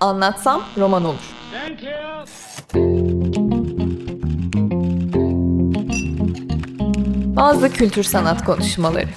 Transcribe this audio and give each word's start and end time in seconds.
Anlatsam 0.00 0.62
roman 0.78 1.04
olur. 1.04 1.34
Bazı 7.36 7.72
kültür 7.72 8.02
sanat 8.02 8.44
konuşmaları. 8.44 9.08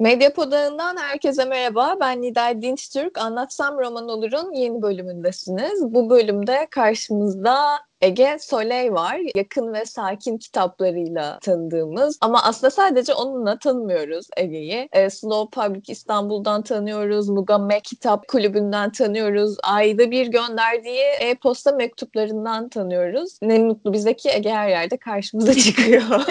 Medya 0.00 0.32
Podağı'ndan 0.32 0.96
herkese 0.96 1.44
merhaba. 1.44 1.96
Ben 2.00 2.22
Nidal 2.22 2.62
Dinçtürk. 2.62 3.18
Anlatsam 3.18 3.78
Roman 3.78 4.08
Olur'un 4.08 4.52
yeni 4.52 4.82
bölümündesiniz. 4.82 5.94
Bu 5.94 6.10
bölümde 6.10 6.66
karşımızda 6.70 7.85
Ege 8.00 8.36
Soley 8.40 8.92
var. 8.92 9.20
Yakın 9.34 9.72
ve 9.72 9.84
sakin 9.84 10.38
kitaplarıyla 10.38 11.38
tanıdığımız 11.38 12.18
ama 12.20 12.42
aslında 12.42 12.70
sadece 12.70 13.14
onunla 13.14 13.58
tanımıyoruz 13.58 14.26
Ege'yi. 14.36 14.88
E, 14.92 15.10
Slow 15.10 15.62
Public 15.62 15.82
İstanbul'dan 15.88 16.62
tanıyoruz. 16.62 17.28
Mugame 17.28 17.80
Kitap 17.80 18.28
Kulübü'nden 18.28 18.92
tanıyoruz. 18.92 19.56
Ayda 19.62 20.10
bir 20.10 20.26
gönderdiği 20.26 21.02
e-posta 21.20 21.72
mektuplarından 21.72 22.68
tanıyoruz. 22.68 23.38
Ne 23.42 23.58
mutlu 23.58 23.92
bize 23.92 24.16
ki 24.16 24.30
Ege 24.30 24.50
her 24.50 24.68
yerde 24.68 24.96
karşımıza 24.96 25.54
çıkıyor. 25.64 26.02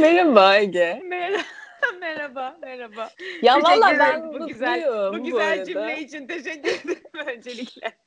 Merhaba 0.00 0.56
Ege. 0.56 1.00
Merhaba. 1.04 1.42
merhaba, 2.00 2.58
merhaba. 2.62 3.10
Ya 3.42 3.62
valla 3.62 3.98
ben 3.98 4.32
bu 4.32 4.46
güzel, 4.46 5.12
bu 5.12 5.24
güzel 5.24 5.60
bu 5.60 5.64
cümle 5.64 6.00
için 6.00 6.26
teşekkür 6.26 6.68
ederim 6.68 7.02
öncelikle. 7.26 7.98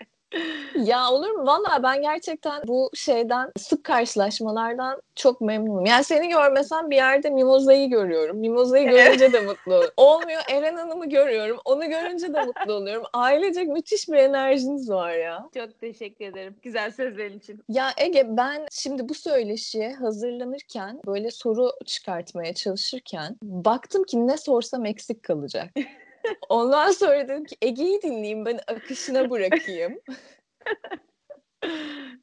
Ya 0.76 1.12
olur 1.12 1.30
mu? 1.30 1.45
Valla 1.45 1.84
ben 1.84 2.02
gerçekten 2.02 2.62
bu 2.67 2.90
şeyden 2.94 3.52
sık 3.58 3.83
karşılaşmalardan 3.83 5.02
çok 5.16 5.42
memnunum. 5.42 5.86
Yani 5.86 6.03
seni 6.03 6.30
görmesem 6.30 6.89
bir 6.89 6.95
yerde 6.95 7.30
Mimoza'yı 7.30 7.89
görüyorum. 7.89 8.38
Mimoza'yı 8.38 8.89
görünce 8.89 9.33
de 9.33 9.39
mutlu 9.45 9.92
Olmuyor 9.98 10.42
Eren 10.52 10.75
Hanım'ı 10.75 11.09
görüyorum. 11.09 11.58
Onu 11.66 11.89
görünce 11.89 12.33
de 12.33 12.42
mutlu 12.42 12.73
oluyorum. 12.73 13.03
Ailecek 13.14 13.67
müthiş 13.67 14.09
bir 14.09 14.17
enerjiniz 14.17 14.89
var 14.89 15.14
ya. 15.14 15.50
Çok 15.53 15.80
teşekkür 15.80 16.25
ederim. 16.25 16.55
Güzel 16.61 16.92
sözlerin 16.92 17.38
için. 17.38 17.64
Ya 17.70 17.89
Ege 17.98 18.25
ben 18.30 18.67
şimdi 18.72 19.09
bu 19.09 19.14
söyleşiye 19.14 19.94
hazırlanırken 19.94 21.02
böyle 21.05 21.31
soru 21.31 21.72
çıkartmaya 21.86 22.53
çalışırken 22.53 23.36
baktım 23.42 24.03
ki 24.03 24.28
ne 24.28 24.38
sorsam 24.38 24.86
eksik 24.86 25.23
kalacak. 25.23 25.70
Ondan 26.50 26.92
sonra 26.92 27.28
dedim 27.28 27.45
ki 27.45 27.58
Ege'yi 27.61 28.02
dinleyeyim 28.02 28.45
ben 28.45 28.59
akışına 28.67 29.30
bırakayım. 29.30 30.02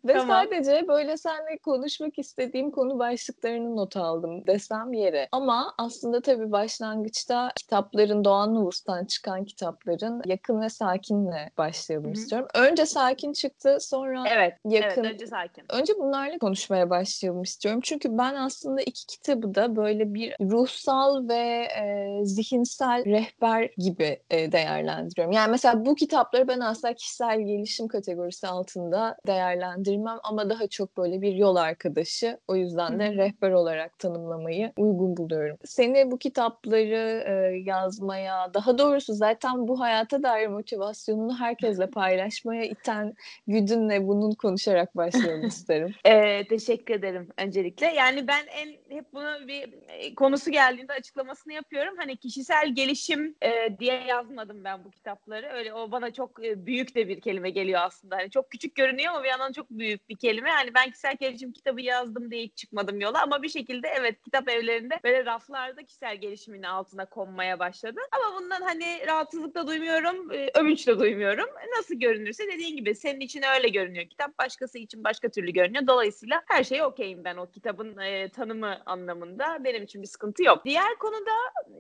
Ve 0.05 0.13
tamam. 0.13 0.29
sadece 0.29 0.89
böyle 0.89 1.17
seninle 1.17 1.59
konuşmak 1.59 2.19
istediğim 2.19 2.71
konu 2.71 2.99
başlıklarını 2.99 3.77
not 3.77 3.97
aldım 3.97 4.47
desem 4.47 4.93
yere. 4.93 5.29
Ama 5.33 5.75
aslında 5.79 6.21
tabii 6.23 6.53
başlangıçta 6.53 7.53
kitapların 7.57 8.25
Doğan 8.25 8.55
Nuvus'tan 8.55 9.05
çıkan 9.05 9.45
kitapların 9.45 10.23
yakın 10.27 10.61
ve 10.61 10.69
sakinle 10.69 11.51
başlayalım 11.59 12.07
Hı-hı. 12.07 12.15
istiyorum. 12.15 12.49
Önce 12.55 12.87
sakin 12.87 13.33
çıktı 13.33 13.77
sonra 13.81 14.25
evet, 14.29 14.55
yakın. 14.65 15.05
Evet 15.05 15.15
önce 15.15 15.27
sakin. 15.27 15.65
Önce 15.71 15.93
bunlarla 15.99 16.39
konuşmaya 16.39 16.91
başlayalım 16.91 17.43
istiyorum. 17.43 17.81
Çünkü 17.85 18.19
ben 18.19 18.35
aslında 18.35 18.81
iki 18.81 19.07
kitabı 19.07 19.55
da 19.55 19.77
böyle 19.77 20.15
bir 20.15 20.35
ruhsal 20.41 21.29
ve 21.29 21.69
e, 21.81 22.19
zihinsel 22.25 23.05
rehber 23.05 23.71
gibi 23.79 24.21
e, 24.31 24.53
değerlendiriyorum. 24.53 25.33
Yani 25.33 25.51
mesela 25.51 25.87
bu 25.87 25.95
kitapları 25.95 26.49
ben 26.49 26.61
aslında 26.61 26.95
kişisel 26.95 27.41
gelişim 27.41 27.89
kategorisi 27.89 28.47
altında 28.47 29.17
değerlendirmem 29.27 30.19
ama 30.23 30.51
daha 30.51 30.67
çok 30.67 30.97
böyle 30.97 31.23
bir 31.23 31.33
yol 31.33 31.57
arkadaşı. 31.57 32.39
O 32.49 32.57
yüzden 32.57 32.99
de 32.99 33.13
rehber 33.13 33.51
olarak 33.51 33.99
tanımlamayı 33.99 34.73
uygun 34.77 35.17
buluyorum. 35.17 35.59
Seni 35.65 36.11
bu 36.11 36.19
kitapları 36.19 37.25
e, 37.27 37.57
yazmaya, 37.57 38.55
daha 38.55 38.79
doğrusu 38.79 39.15
zaten 39.15 39.69
bu 39.69 39.81
hayata 39.81 40.23
dair 40.23 40.47
motivasyonunu 40.49 41.39
herkesle 41.39 41.87
paylaşmaya 41.91 42.65
iten 42.65 43.15
güdünle 43.47 44.07
bunun 44.09 44.33
konuşarak 44.33 44.97
başlayalım 44.97 45.47
isterim. 45.47 45.95
e, 46.05 46.47
teşekkür 46.49 46.95
ederim 46.95 47.29
öncelikle. 47.39 47.87
Yani 47.87 48.29
ben 48.29 48.47
en 48.47 48.97
hep 48.97 49.13
bunu 49.13 49.49
bir 49.49 49.75
konusu 50.15 50.51
geldiğinde 50.51 50.93
açıklamasını 50.93 51.53
yapıyorum. 51.53 51.95
Hani 51.97 52.17
kişisel 52.17 52.75
gelişim 52.75 53.35
e, 53.43 53.79
diye 53.79 54.05
yazmadım 54.09 54.65
ben 54.65 54.85
bu 54.85 54.91
kitapları. 54.91 55.47
Öyle 55.47 55.75
o 55.75 55.91
bana 55.91 56.13
çok 56.13 56.45
e, 56.45 56.67
büyük 56.67 56.95
de 56.95 57.09
bir 57.09 57.21
kelime 57.21 57.51
geliyor 57.51 57.81
aslında. 57.83 58.17
Hani 58.17 58.31
çok 58.31 58.51
küçük 58.51 58.75
görünüyor 58.75 59.14
ama 59.15 59.25
bir 59.25 59.29
yandan 59.29 59.53
çok 59.53 59.71
büyük 59.71 60.09
bir 60.09 60.17
kelime. 60.17 60.51
Yani 60.51 60.75
ben 60.75 60.85
kişisel 60.85 61.17
gelişim 61.17 61.53
kitabı 61.53 61.81
yazdım 61.81 62.31
diye 62.31 62.43
hiç 62.43 62.57
çıkmadım 62.57 63.01
yola 63.01 63.23
ama 63.23 63.43
bir 63.43 63.49
şekilde 63.49 63.89
evet 63.89 64.23
kitap 64.23 64.49
evlerinde 64.49 65.01
böyle 65.05 65.25
raflarda 65.25 65.85
kişisel 65.85 66.17
gelişimin 66.17 66.63
altına 66.63 67.07
konmaya 67.07 67.59
başladı. 67.59 68.01
Ama 68.13 68.41
bundan 68.41 68.61
hani 68.61 69.07
rahatsızlık 69.07 69.55
da 69.55 69.67
duymuyorum, 69.67 70.33
e, 70.33 70.51
övünç 70.55 70.87
de 70.87 70.99
duymuyorum. 70.99 71.47
Nasıl 71.77 71.95
görünürse 71.95 72.45
dediğin 72.53 72.77
gibi 72.77 72.95
senin 72.95 73.21
için 73.21 73.43
öyle 73.57 73.69
görünüyor. 73.69 74.09
Kitap 74.09 74.39
başkası 74.39 74.79
için 74.79 75.05
başka 75.05 75.29
türlü 75.29 75.53
görünüyor. 75.53 75.87
Dolayısıyla 75.87 76.43
her 76.49 76.65
şeye 76.65 76.85
okeyim 76.85 77.25
ben 77.25 77.37
o 77.37 77.51
kitabın 77.51 77.99
e, 77.99 78.29
tanımı 78.29 78.83
anlamında. 78.87 79.65
Benim 79.65 79.83
için 79.83 80.03
bir 80.03 80.07
sıkıntı 80.07 80.43
yok. 80.43 80.65
Diğer 80.65 80.99
konuda 80.99 81.31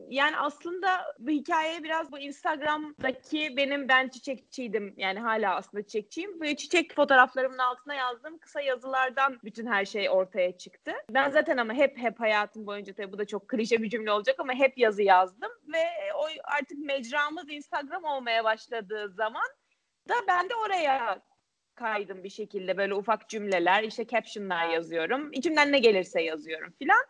yani 0.09 0.37
aslında 0.37 1.15
bu 1.19 1.31
hikayeye 1.31 1.83
biraz 1.83 2.12
bu 2.12 2.19
Instagram'daki 2.19 3.55
benim 3.56 3.89
ben 3.89 4.09
çiçekçiydim. 4.09 4.94
Yani 4.97 5.21
hala 5.21 5.56
aslında 5.56 5.83
çiçekçiyim. 5.87 6.41
Bu 6.41 6.56
çiçek 6.56 6.97
fotoğraflarımın 7.27 7.59
altına 7.59 7.95
yazdığım 7.95 8.39
kısa 8.39 8.61
yazılardan 8.61 9.39
bütün 9.45 9.67
her 9.67 9.85
şey 9.85 10.11
ortaya 10.11 10.59
çıktı. 10.59 10.93
Ben 11.11 11.31
zaten 11.31 11.57
ama 11.57 11.75
hep 11.75 11.99
hep 11.99 12.21
hayatım 12.21 12.67
boyunca 12.67 12.95
tabii 12.95 13.12
bu 13.12 13.19
da 13.19 13.25
çok 13.25 13.49
klişe 13.49 13.83
bir 13.83 13.91
cümle 13.91 14.12
olacak 14.12 14.37
ama 14.41 14.53
hep 14.53 14.79
yazı 14.79 15.03
yazdım 15.03 15.53
ve 15.73 15.85
o 16.15 16.27
artık 16.45 16.79
mecramız 16.79 17.51
Instagram 17.51 18.05
olmaya 18.05 18.45
başladığı 18.45 19.09
zaman 19.09 19.47
da 20.09 20.15
ben 20.29 20.49
de 20.49 20.55
oraya 20.55 21.23
kaydım 21.75 22.25
bir 22.25 22.31
şekilde 22.31 22.77
böyle 22.77 22.95
ufak 22.95 23.29
cümleler 23.29 23.83
işte 23.83 24.06
captionlar 24.06 24.69
yazıyorum. 24.69 25.33
İçimden 25.33 25.73
ne 25.73 25.79
gelirse 25.79 26.23
yazıyorum 26.23 26.73
filan. 26.79 27.05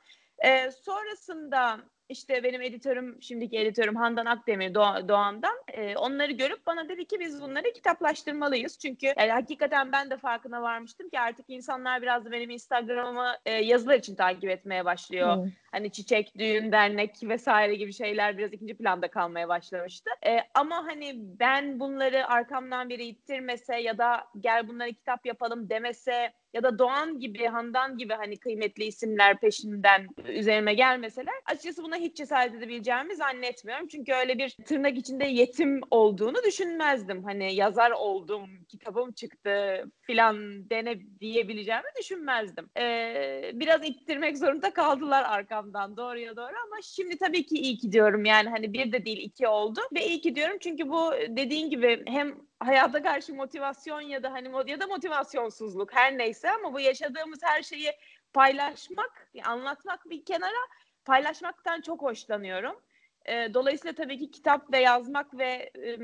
Ee, 0.44 0.70
sonrasında 0.70 1.80
işte 2.08 2.42
benim 2.42 2.62
editörüm, 2.62 3.22
şimdiki 3.22 3.58
editörüm 3.58 3.96
Handan 3.96 4.26
Akdemir 4.26 4.74
Doğ- 4.74 5.08
Doğan'dan 5.08 5.54
e, 5.72 5.96
onları 5.96 6.32
görüp 6.32 6.66
bana 6.66 6.88
dedi 6.88 7.04
ki 7.04 7.20
biz 7.20 7.42
bunları 7.42 7.72
kitaplaştırmalıyız. 7.72 8.78
Çünkü 8.78 9.06
yani 9.18 9.32
hakikaten 9.32 9.92
ben 9.92 10.10
de 10.10 10.16
farkına 10.16 10.62
varmıştım 10.62 11.08
ki 11.10 11.20
artık 11.20 11.46
insanlar 11.48 12.02
biraz 12.02 12.24
da 12.24 12.30
benim 12.32 12.50
Instagram'ımı 12.50 13.32
e, 13.46 13.52
yazılar 13.52 13.94
için 13.94 14.14
takip 14.14 14.50
etmeye 14.50 14.84
başlıyor. 14.84 15.36
Hmm. 15.36 15.50
Hani 15.72 15.92
çiçek, 15.92 16.38
düğün, 16.38 16.72
dernek 16.72 17.16
vesaire 17.22 17.74
gibi 17.74 17.92
şeyler 17.92 18.38
biraz 18.38 18.52
ikinci 18.52 18.76
planda 18.76 19.08
kalmaya 19.08 19.48
başlamıştı. 19.48 20.10
E, 20.26 20.38
ama 20.54 20.76
hani 20.86 21.12
ben 21.16 21.80
bunları 21.80 22.28
arkamdan 22.28 22.88
biri 22.88 23.04
ittirmese 23.04 23.76
ya 23.76 23.98
da 23.98 24.24
gel 24.40 24.68
bunları 24.68 24.92
kitap 24.92 25.26
yapalım 25.26 25.68
demese 25.70 26.32
ya 26.54 26.62
da 26.62 26.78
Doğan 26.78 27.20
gibi, 27.20 27.46
Handan 27.46 27.98
gibi 27.98 28.12
hani 28.12 28.36
kıymetli 28.36 28.84
isimler 28.84 29.40
peşinden 29.40 30.06
üzerime 30.28 30.74
gelmeseler 30.74 31.34
açıkçası 31.46 31.82
buna 31.82 31.96
hiç 31.96 32.16
cesaret 32.16 32.54
edebileceğimi 32.54 33.16
zannetmiyorum. 33.16 33.88
Çünkü 33.88 34.12
öyle 34.12 34.38
bir 34.38 34.56
tırnak 34.66 34.98
içinde 34.98 35.24
yetim 35.24 35.80
olduğunu 35.90 36.36
düşünmezdim. 36.46 37.24
Hani 37.24 37.54
yazar 37.54 37.90
oldum, 37.90 38.50
kitabım 38.68 39.12
çıktı 39.12 39.84
filan 40.00 40.36
dene 40.70 40.98
diyebileceğimi 41.20 41.88
düşünmezdim. 42.00 42.70
Ee, 42.78 43.50
biraz 43.54 43.84
ittirmek 43.84 44.38
zorunda 44.38 44.72
kaldılar 44.72 45.24
arkamdan 45.28 45.96
doğruya 45.96 46.36
doğru 46.36 46.54
ama 46.66 46.76
şimdi 46.82 47.18
tabii 47.18 47.46
ki 47.46 47.54
iyi 47.54 47.78
ki 47.78 47.92
diyorum 47.92 48.24
yani 48.24 48.48
hani 48.48 48.72
bir 48.72 48.92
de 48.92 49.04
değil 49.04 49.18
iki 49.18 49.48
oldu 49.48 49.80
ve 49.94 50.06
iyi 50.06 50.20
ki 50.20 50.34
diyorum 50.34 50.56
çünkü 50.60 50.88
bu 50.88 51.12
dediğin 51.28 51.70
gibi 51.70 52.02
hem 52.06 52.34
hayata 52.66 53.02
karşı 53.02 53.34
motivasyon 53.34 54.00
ya 54.00 54.22
da 54.22 54.32
hani 54.32 54.70
ya 54.70 54.80
da 54.80 54.86
motivasyonsuzluk 54.86 55.94
her 55.94 56.18
neyse 56.18 56.50
ama 56.50 56.72
bu 56.72 56.80
yaşadığımız 56.80 57.38
her 57.42 57.62
şeyi 57.62 57.92
paylaşmak, 58.32 59.28
anlatmak 59.44 60.10
bir 60.10 60.24
kenara 60.24 60.68
paylaşmaktan 61.04 61.80
çok 61.80 62.02
hoşlanıyorum. 62.02 62.80
E, 63.24 63.54
dolayısıyla 63.54 63.94
tabii 63.94 64.18
ki 64.18 64.30
kitap 64.30 64.72
ve 64.72 64.78
yazmak 64.78 65.38
ve 65.38 65.70
e, 65.74 65.98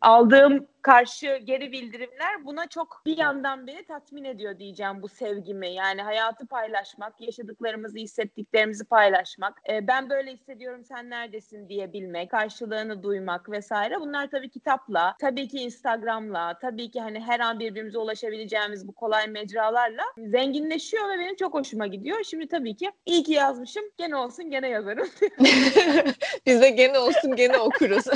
aldığım 0.00 0.66
karşı 0.82 1.36
geri 1.44 1.72
bildirimler 1.72 2.44
buna 2.44 2.66
çok 2.66 3.02
bir 3.06 3.16
yandan 3.16 3.66
beni 3.66 3.84
tatmin 3.84 4.24
ediyor 4.24 4.58
diyeceğim 4.58 5.02
bu 5.02 5.08
sevgimi. 5.08 5.68
Yani 5.74 6.02
hayatı 6.02 6.46
paylaşmak, 6.46 7.20
yaşadıklarımızı, 7.20 7.98
hissettiklerimizi 7.98 8.84
paylaşmak. 8.84 9.60
E, 9.70 9.86
ben 9.86 10.10
böyle 10.10 10.32
hissediyorum 10.32 10.84
sen 10.84 11.10
neredesin 11.10 11.68
diyebilmek, 11.68 12.30
karşılığını 12.30 13.02
duymak 13.02 13.50
vesaire. 13.50 14.00
Bunlar 14.00 14.30
tabii 14.30 14.50
kitapla, 14.50 15.16
tabii 15.20 15.48
ki 15.48 15.58
Instagram'la, 15.58 16.58
tabii 16.58 16.90
ki 16.90 17.00
hani 17.00 17.20
her 17.20 17.40
an 17.40 17.58
birbirimize 17.60 17.98
ulaşabileceğimiz 17.98 18.88
bu 18.88 18.92
kolay 18.92 19.26
mecralarla 19.26 20.02
zenginleşiyor 20.18 21.08
ve 21.08 21.18
benim 21.18 21.36
çok 21.36 21.54
hoşuma 21.54 21.86
gidiyor. 21.86 22.18
Şimdi 22.24 22.48
tabii 22.48 22.76
ki 22.76 22.90
iyi 23.06 23.22
ki 23.22 23.32
yazmışım. 23.32 23.84
Gene 23.98 24.16
olsun 24.16 24.50
gene 24.50 24.68
yazarım. 24.68 25.08
Biz 26.48 26.60
de 26.62 26.70
gene 26.70 26.98
olsun 26.98 27.36
gene 27.36 27.58
okuruz. 27.58 28.04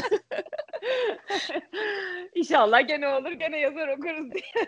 İnşallah 2.34 2.88
gene 2.88 3.08
olur 3.08 3.32
gene 3.32 3.61
yazar 3.61 3.88
okuruz 3.88 4.32
diye. 4.32 4.67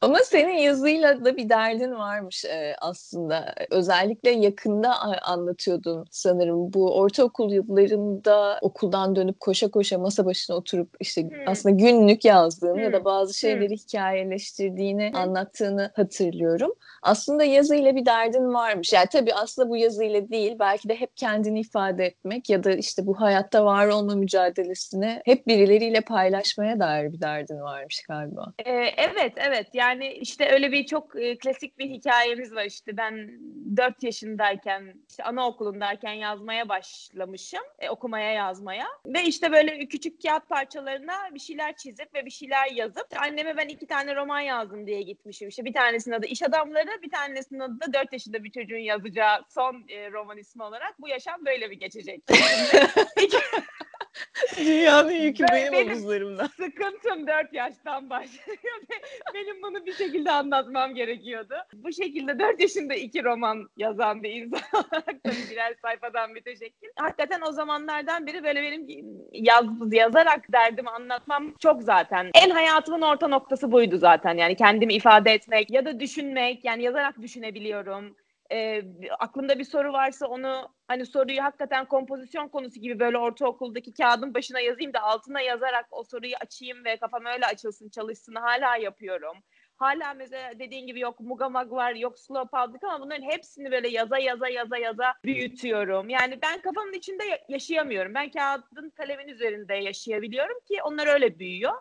Ama 0.00 0.18
senin 0.18 0.56
yazıyla 0.56 1.24
da 1.24 1.36
bir 1.36 1.48
derdin 1.48 1.92
varmış 1.92 2.44
e, 2.44 2.74
aslında. 2.80 3.54
Özellikle 3.70 4.30
yakında 4.30 4.94
anlatıyordun 5.22 6.06
sanırım. 6.10 6.72
Bu 6.72 6.98
ortaokul 6.98 7.52
yıllarında 7.52 8.58
okuldan 8.62 9.16
dönüp 9.16 9.40
koşa 9.40 9.70
koşa 9.70 9.98
masa 9.98 10.26
başına 10.26 10.56
oturup 10.56 10.96
işte 11.00 11.22
hmm. 11.22 11.30
aslında 11.46 11.76
günlük 11.76 12.24
yazdığını 12.24 12.74
hmm. 12.74 12.82
ya 12.82 12.92
da 12.92 13.04
bazı 13.04 13.38
şeyleri 13.38 13.70
hmm. 13.70 13.76
hikayeleştirdiğini 13.76 15.08
hmm. 15.08 15.16
anlattığını 15.16 15.90
hatırlıyorum. 15.96 16.72
Aslında 17.02 17.44
yazıyla 17.44 17.96
bir 17.96 18.06
derdin 18.06 18.54
varmış. 18.54 18.92
Yani 18.92 19.06
tabii 19.12 19.34
aslında 19.34 19.68
bu 19.68 19.76
yazıyla 19.76 20.28
değil 20.28 20.56
belki 20.58 20.88
de 20.88 20.94
hep 20.94 21.16
kendini 21.16 21.60
ifade 21.60 22.06
etmek 22.06 22.50
ya 22.50 22.64
da 22.64 22.72
işte 22.72 23.06
bu 23.06 23.20
hayatta 23.20 23.64
var 23.64 23.86
olma 23.86 24.14
mücadelesini 24.14 25.22
hep 25.24 25.46
birileriyle 25.46 26.00
paylaşmaya 26.00 26.80
dair 26.80 27.12
bir 27.12 27.20
derdin 27.20 27.60
varmış 27.60 28.02
galiba. 28.08 28.52
Ee, 28.66 28.70
evet 28.96 29.32
evet 29.36 29.66
yani 29.72 29.89
işte 29.98 30.52
öyle 30.52 30.72
bir 30.72 30.86
çok 30.86 31.22
e, 31.22 31.38
klasik 31.38 31.78
bir 31.78 31.90
hikayemiz 31.90 32.54
var 32.54 32.64
işte. 32.64 32.96
Ben 32.96 33.30
4 33.76 34.02
yaşındayken 34.02 34.94
işte 35.08 35.24
anaokulundayken 35.24 36.12
yazmaya 36.12 36.68
başlamışım 36.68 37.62
e, 37.78 37.90
okumaya 37.90 38.32
yazmaya. 38.32 38.86
Ve 39.06 39.22
işte 39.22 39.52
böyle 39.52 39.86
küçük 39.86 40.22
kağıt 40.22 40.48
parçalarına 40.48 41.34
bir 41.34 41.40
şeyler 41.40 41.76
çizip 41.76 42.14
ve 42.14 42.26
bir 42.26 42.30
şeyler 42.30 42.72
yazıp 42.72 43.06
anneme 43.16 43.56
ben 43.56 43.68
iki 43.68 43.86
tane 43.86 44.16
roman 44.16 44.40
yazdım 44.40 44.86
diye 44.86 45.02
gitmişim. 45.02 45.48
İşte 45.48 45.64
bir 45.64 45.72
tanesinin 45.72 46.14
adı 46.14 46.26
İş 46.26 46.42
Adamları 46.42 47.02
bir 47.02 47.10
tanesinin 47.10 47.60
adı 47.60 47.80
da 47.80 47.92
4 47.92 48.12
yaşında 48.12 48.44
bir 48.44 48.50
çocuğun 48.50 48.76
yazacağı 48.76 49.44
son 49.48 49.84
e, 49.88 50.10
roman 50.10 50.38
ismi 50.38 50.62
olarak 50.62 51.00
bu 51.00 51.08
yaşam 51.08 51.46
böyle 51.46 51.70
bir 51.70 51.76
geçecek. 51.76 52.22
Dünyanın 54.56 55.10
yükü 55.10 55.44
benim, 55.52 55.72
benim 55.72 55.90
omuzlarımda. 55.90 56.48
Sıkıntım 56.56 57.26
dört 57.26 57.52
yaştan 57.52 58.10
başlıyor. 58.10 58.58
benim 59.34 59.62
bunu 59.62 59.86
bir 59.86 59.92
şekilde 59.92 60.30
anlatmam 60.30 60.94
gerekiyordu. 60.94 61.54
Bu 61.74 61.92
şekilde 61.92 62.38
dört 62.38 62.60
yaşında 62.60 62.94
iki 62.94 63.24
roman 63.24 63.68
yazan 63.76 64.22
bir 64.22 64.30
insan 64.30 64.60
olarak 64.74 65.24
birer 65.24 65.74
sayfadan 65.82 66.34
bir 66.34 66.42
teşekkür. 66.42 66.90
Hakikaten 66.96 67.40
o 67.48 67.52
zamanlardan 67.52 68.26
biri 68.26 68.44
böyle 68.44 68.62
benim 68.62 68.86
yaz, 69.32 69.64
yazarak 69.92 70.52
derdimi 70.52 70.90
anlatmam 70.90 71.54
çok 71.58 71.82
zaten. 71.82 72.30
En 72.34 72.50
hayatımın 72.50 73.02
orta 73.02 73.28
noktası 73.28 73.72
buydu 73.72 73.98
zaten. 73.98 74.36
Yani 74.36 74.56
kendimi 74.56 74.94
ifade 74.94 75.32
etmek 75.32 75.70
ya 75.70 75.84
da 75.84 76.00
düşünmek. 76.00 76.64
Yani 76.64 76.82
yazarak 76.82 77.22
düşünebiliyorum 77.22 78.16
e, 78.52 78.82
aklımda 79.18 79.58
bir 79.58 79.64
soru 79.64 79.92
varsa 79.92 80.26
onu 80.26 80.68
hani 80.90 81.06
soruyu 81.06 81.42
hakikaten 81.42 81.84
kompozisyon 81.84 82.48
konusu 82.48 82.80
gibi 82.80 83.00
böyle 83.00 83.18
ortaokuldaki 83.18 83.92
kağıdın 83.94 84.34
başına 84.34 84.60
yazayım 84.60 84.92
da 84.92 85.02
altına 85.02 85.40
yazarak 85.40 85.86
o 85.90 86.04
soruyu 86.04 86.32
açayım 86.40 86.84
ve 86.84 86.96
kafam 86.96 87.26
öyle 87.26 87.46
açılsın 87.46 87.88
çalışsın 87.88 88.34
hala 88.34 88.76
yapıyorum. 88.76 89.36
Hala 89.76 90.14
mesela 90.14 90.58
dediğin 90.58 90.86
gibi 90.86 91.00
yok 91.00 91.20
Mugamag 91.20 91.72
var, 91.72 91.94
yok 91.94 92.18
Slow 92.18 92.58
aldık 92.58 92.84
ama 92.84 93.00
bunların 93.00 93.22
hepsini 93.22 93.70
böyle 93.70 93.88
yaza 93.88 94.18
yaza 94.18 94.48
yaza 94.48 94.78
yaza 94.78 95.14
büyütüyorum. 95.24 96.08
Yani 96.08 96.38
ben 96.42 96.60
kafamın 96.60 96.92
içinde 96.92 97.24
yaşayamıyorum. 97.48 98.14
Ben 98.14 98.30
kağıdın 98.30 98.90
kalemin 98.90 99.28
üzerinde 99.28 99.74
yaşayabiliyorum 99.74 100.60
ki 100.68 100.82
onlar 100.82 101.06
öyle 101.06 101.38
büyüyor. 101.38 101.74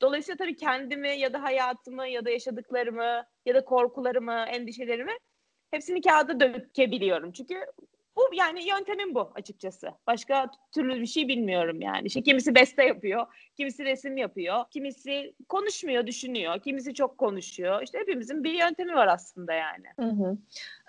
Dolayısıyla 0.00 0.36
tabii 0.36 0.56
kendimi 0.56 1.18
ya 1.18 1.32
da 1.32 1.42
hayatımı 1.42 2.08
ya 2.08 2.24
da 2.24 2.30
yaşadıklarımı 2.30 3.24
ya 3.46 3.54
da 3.54 3.64
korkularımı, 3.64 4.44
endişelerimi 4.48 5.12
hepsini 5.70 6.00
kağıda 6.00 6.40
dökebiliyorum. 6.40 7.32
Çünkü 7.32 7.66
bu 8.16 8.34
yani 8.34 8.68
yöntemim 8.68 9.14
bu 9.14 9.32
açıkçası. 9.34 9.88
Başka 10.06 10.50
türlü 10.74 11.00
bir 11.00 11.06
şey 11.06 11.28
bilmiyorum 11.28 11.80
yani. 11.80 12.06
İşte 12.06 12.22
kimisi 12.22 12.54
beste 12.54 12.84
yapıyor, 12.84 13.26
kimisi 13.56 13.84
resim 13.84 14.16
yapıyor, 14.16 14.64
kimisi 14.70 15.34
konuşmuyor, 15.48 16.06
düşünüyor, 16.06 16.60
kimisi 16.60 16.94
çok 16.94 17.18
konuşuyor. 17.18 17.82
İşte 17.82 17.98
hepimizin 17.98 18.44
bir 18.44 18.52
yöntemi 18.52 18.94
var 18.94 19.06
aslında 19.06 19.52
yani. 19.52 19.86
Hı 20.00 20.06
hı. 20.06 20.36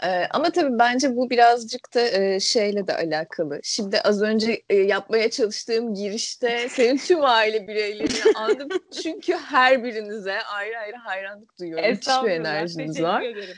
Ee, 0.04 0.27
ama 0.31 0.50
tabii 0.50 0.80
bence 0.80 1.16
bu 1.16 1.30
birazcık 1.30 1.95
da 1.95 2.01
e, 2.01 2.39
şeyle 2.39 2.88
de 2.88 2.95
alakalı. 2.95 3.60
Şimdi 3.63 4.01
az 4.01 4.21
önce 4.21 4.63
e, 4.69 4.75
yapmaya 4.75 5.30
çalıştığım 5.30 5.94
girişte 5.94 6.69
senin 6.69 6.98
tüm 6.98 7.25
aile 7.25 7.68
bireylerini 7.68 8.36
andım. 8.36 8.69
Çünkü 9.04 9.33
her 9.33 9.83
birinize 9.83 10.42
ayrı 10.42 10.80
ayrı 10.80 10.95
hayranlık 10.95 11.60
duyuyorum. 11.60 11.89
Müthiş 11.89 12.24
bir 12.24 12.30
enerjiniz 12.30 13.01
var. 13.01 13.21
Ederim. 13.21 13.56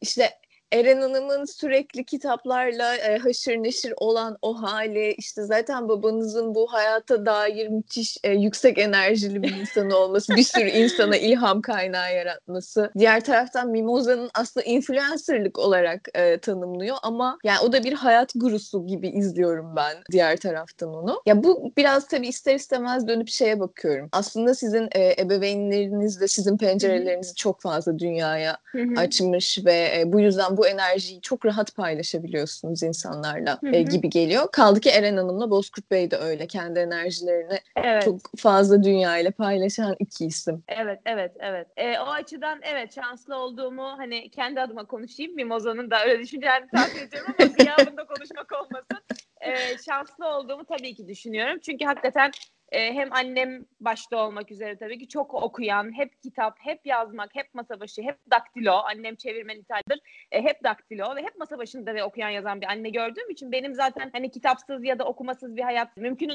İşte 0.00 0.30
Eren 0.72 1.00
Hanım'ın 1.00 1.44
sürekli 1.44 2.04
kitaplarla 2.04 2.96
e, 2.96 3.18
haşır 3.18 3.56
neşir 3.56 3.94
olan 3.96 4.38
o 4.42 4.62
hali, 4.62 5.12
işte 5.12 5.42
zaten 5.42 5.88
babanızın 5.88 6.54
bu 6.54 6.72
hayata 6.72 7.26
dair 7.26 7.68
müthiş 7.68 8.16
e, 8.24 8.30
yüksek 8.30 8.78
enerjili 8.78 9.42
bir 9.42 9.56
insan 9.56 9.90
olması, 9.90 10.36
bir 10.36 10.42
sürü 10.42 10.68
insana 10.68 11.16
ilham 11.16 11.62
kaynağı 11.62 12.14
yaratması. 12.14 12.90
Diğer 12.98 13.24
taraftan 13.24 13.68
Mimoza'nın 13.68 14.30
aslında 14.34 14.66
influencerlık 14.66 15.58
olarak 15.58 16.08
e, 16.14 16.38
tanımlıyor 16.38 16.96
ama 17.02 17.38
yani 17.44 17.58
o 17.60 17.72
da 17.72 17.84
bir 17.84 17.92
hayat 17.92 18.32
gurusu 18.34 18.86
gibi 18.86 19.08
izliyorum 19.08 19.76
ben 19.76 19.96
diğer 20.12 20.36
taraftan 20.36 20.94
onu. 20.94 21.22
Ya 21.26 21.44
bu 21.44 21.72
biraz 21.76 22.08
tabii 22.08 22.28
ister 22.28 22.54
istemez 22.54 23.08
dönüp 23.08 23.28
şeye 23.28 23.60
bakıyorum. 23.60 24.08
Aslında 24.12 24.54
sizin 24.54 24.88
e, 24.92 25.14
ebeveynleriniz 25.18 26.20
de 26.20 26.28
sizin 26.28 26.56
pencerelerinizi 26.56 27.34
çok 27.34 27.60
fazla 27.60 27.98
dünyaya 27.98 28.58
açmış 28.96 29.58
ve 29.64 29.92
e, 29.98 30.12
bu 30.12 30.20
yüzden 30.20 30.56
bu 30.56 30.59
enerjiyi 30.66 31.20
çok 31.20 31.46
rahat 31.46 31.76
paylaşabiliyorsunuz 31.76 32.82
insanlarla 32.82 33.58
e, 33.72 33.82
gibi 33.82 34.10
geliyor. 34.10 34.48
Kaldı 34.52 34.80
ki 34.80 34.90
Eren 34.90 35.16
Hanım'la 35.16 35.50
Bozkurt 35.50 35.90
Bey 35.90 36.10
de 36.10 36.16
öyle. 36.16 36.46
Kendi 36.46 36.78
enerjilerini 36.78 37.58
evet. 37.76 38.04
çok 38.04 38.20
fazla 38.38 38.82
dünya 38.82 39.18
ile 39.18 39.30
paylaşan 39.30 39.96
iki 39.98 40.26
isim. 40.26 40.62
Evet, 40.68 41.00
evet, 41.06 41.32
evet. 41.38 41.66
E, 41.76 41.98
o 41.98 42.06
açıdan 42.06 42.60
evet 42.62 42.94
şanslı 42.94 43.36
olduğumu 43.36 43.98
hani 43.98 44.30
kendi 44.30 44.60
adıma 44.60 44.84
konuşayım. 44.84 45.34
Mimoza'nın 45.34 45.90
da 45.90 46.04
öyle 46.04 46.18
düşüneceğini 46.18 46.68
tahmin 46.74 47.06
ediyorum 47.06 47.34
ama 47.38 47.52
gıyabında 47.58 48.06
konuşmak 48.06 48.52
olmasın. 48.52 48.98
E, 49.40 49.78
şanslı 49.78 50.28
olduğumu 50.28 50.64
tabii 50.64 50.94
ki 50.94 51.08
düşünüyorum. 51.08 51.58
Çünkü 51.58 51.84
hakikaten 51.84 52.30
e, 52.72 52.94
hem 52.94 53.12
annem 53.12 53.64
başta 53.80 54.16
olmak 54.16 54.50
üzere 54.50 54.76
tabii 54.76 54.98
ki 54.98 55.08
çok 55.08 55.34
okuyan, 55.34 55.98
hep 55.98 56.22
kitap, 56.22 56.58
hep 56.60 56.86
yazmak, 56.86 57.34
hep 57.34 57.54
masa 57.54 57.80
başı, 57.80 58.02
hep 58.02 58.16
daktilo. 58.30 58.72
Annem 58.72 59.16
çevirmen 59.16 59.56
İtalyadır. 59.56 59.98
E, 60.32 60.42
hep 60.42 60.64
daktilo 60.64 61.16
ve 61.16 61.22
hep 61.22 61.38
masa 61.38 61.58
başında 61.58 61.94
ve 61.94 62.04
okuyan 62.04 62.30
yazan 62.30 62.60
bir 62.60 62.66
anne 62.66 62.90
gördüğüm 62.90 63.30
için 63.30 63.52
benim 63.52 63.74
zaten 63.74 64.10
hani 64.12 64.30
kitapsız 64.30 64.84
ya 64.84 64.98
da 64.98 65.04
okumasız 65.04 65.56
bir 65.56 65.62
hayat 65.62 65.96
mümkün 65.96 66.30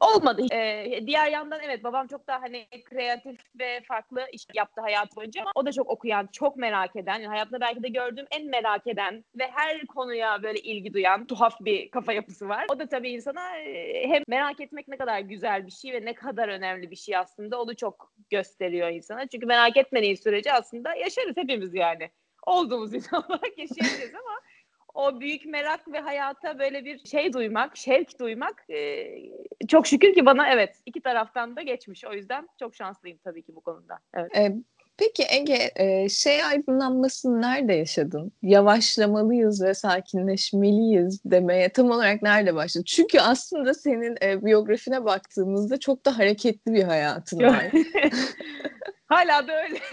olmadı. 0.00 0.46
E, 0.52 1.00
diğer 1.06 1.30
yandan 1.30 1.60
evet 1.64 1.84
babam 1.84 2.06
çok 2.06 2.26
daha 2.26 2.42
hani 2.42 2.66
kreatif 2.84 3.40
ve 3.58 3.80
farklı 3.88 4.26
iş 4.32 4.46
yaptı 4.54 4.80
hayat 4.80 5.16
boyunca 5.16 5.40
ama 5.40 5.50
o 5.54 5.66
da 5.66 5.72
çok 5.72 5.90
okuyan, 5.90 6.26
çok 6.32 6.56
merak 6.56 6.96
eden, 6.96 7.14
yani 7.14 7.26
hayatımda 7.26 7.60
belki 7.60 7.82
de 7.82 7.88
gördüğüm 7.88 8.26
en 8.30 8.46
merak 8.46 8.86
eden 8.86 9.24
ve 9.38 9.44
her 9.54 9.86
konuya 9.86 10.42
böyle 10.42 10.60
ilgi 10.60 10.94
duyan 10.94 11.26
tuhaf 11.26 11.60
bir 11.60 11.90
kafa 11.90 12.12
yapısı 12.12 12.48
var. 12.48 12.66
O 12.70 12.78
da 12.78 12.86
tabii 12.86 13.10
insana 13.10 13.58
e, 13.58 14.08
hem 14.08 14.22
merak 14.28 14.60
etmek 14.60 14.88
ne 14.88 14.96
kadar 14.96 15.20
güzel 15.20 15.66
bir 15.66 15.75
şey 15.76 15.92
ve 15.92 16.04
ne 16.04 16.14
kadar 16.14 16.48
önemli 16.48 16.90
bir 16.90 16.96
şey 16.96 17.16
aslında 17.16 17.62
onu 17.62 17.76
çok 17.76 18.12
gösteriyor 18.30 18.88
insana. 18.88 19.26
Çünkü 19.26 19.46
merak 19.46 19.76
etmediğin 19.76 20.14
sürece 20.14 20.52
aslında 20.52 20.94
yaşarız 20.94 21.36
hepimiz 21.36 21.74
yani. 21.74 22.10
Olduğumuz 22.46 22.94
insan 22.94 23.24
olarak 23.28 23.58
yaşayacağız 23.58 24.14
ama 24.14 24.40
o 24.94 25.20
büyük 25.20 25.46
merak 25.46 25.92
ve 25.92 26.00
hayata 26.00 26.58
böyle 26.58 26.84
bir 26.84 26.98
şey 26.98 27.32
duymak, 27.32 27.76
şevk 27.76 28.20
duymak 28.20 28.64
e, 28.70 29.06
çok 29.68 29.86
şükür 29.86 30.14
ki 30.14 30.26
bana 30.26 30.52
evet 30.52 30.82
iki 30.86 31.00
taraftan 31.00 31.56
da 31.56 31.62
geçmiş. 31.62 32.04
O 32.04 32.12
yüzden 32.12 32.48
çok 32.58 32.74
şanslıyım 32.74 33.18
tabii 33.24 33.42
ki 33.42 33.54
bu 33.56 33.60
konuda. 33.60 33.98
Evet. 34.14 34.36
E, 34.36 34.52
Peki 34.98 35.26
Ege, 35.30 35.72
e, 35.76 36.08
şey 36.08 36.44
aydınlanmasını 36.44 37.42
nerede 37.42 37.72
yaşadın? 37.72 38.32
Yavaşlamalıyız 38.42 39.62
ve 39.62 39.74
sakinleşmeliyiz 39.74 41.24
demeye 41.24 41.68
tam 41.68 41.90
olarak 41.90 42.22
nerede 42.22 42.54
başladın? 42.54 42.84
Çünkü 42.84 43.20
aslında 43.20 43.74
senin 43.74 44.16
e, 44.22 44.44
biyografine 44.44 45.04
baktığımızda 45.04 45.80
çok 45.80 46.06
da 46.06 46.18
hareketli 46.18 46.72
bir 46.72 46.82
hayatın 46.82 47.38
var. 47.38 47.64
Hala 49.06 49.48
da 49.48 49.62
öyle. 49.62 49.78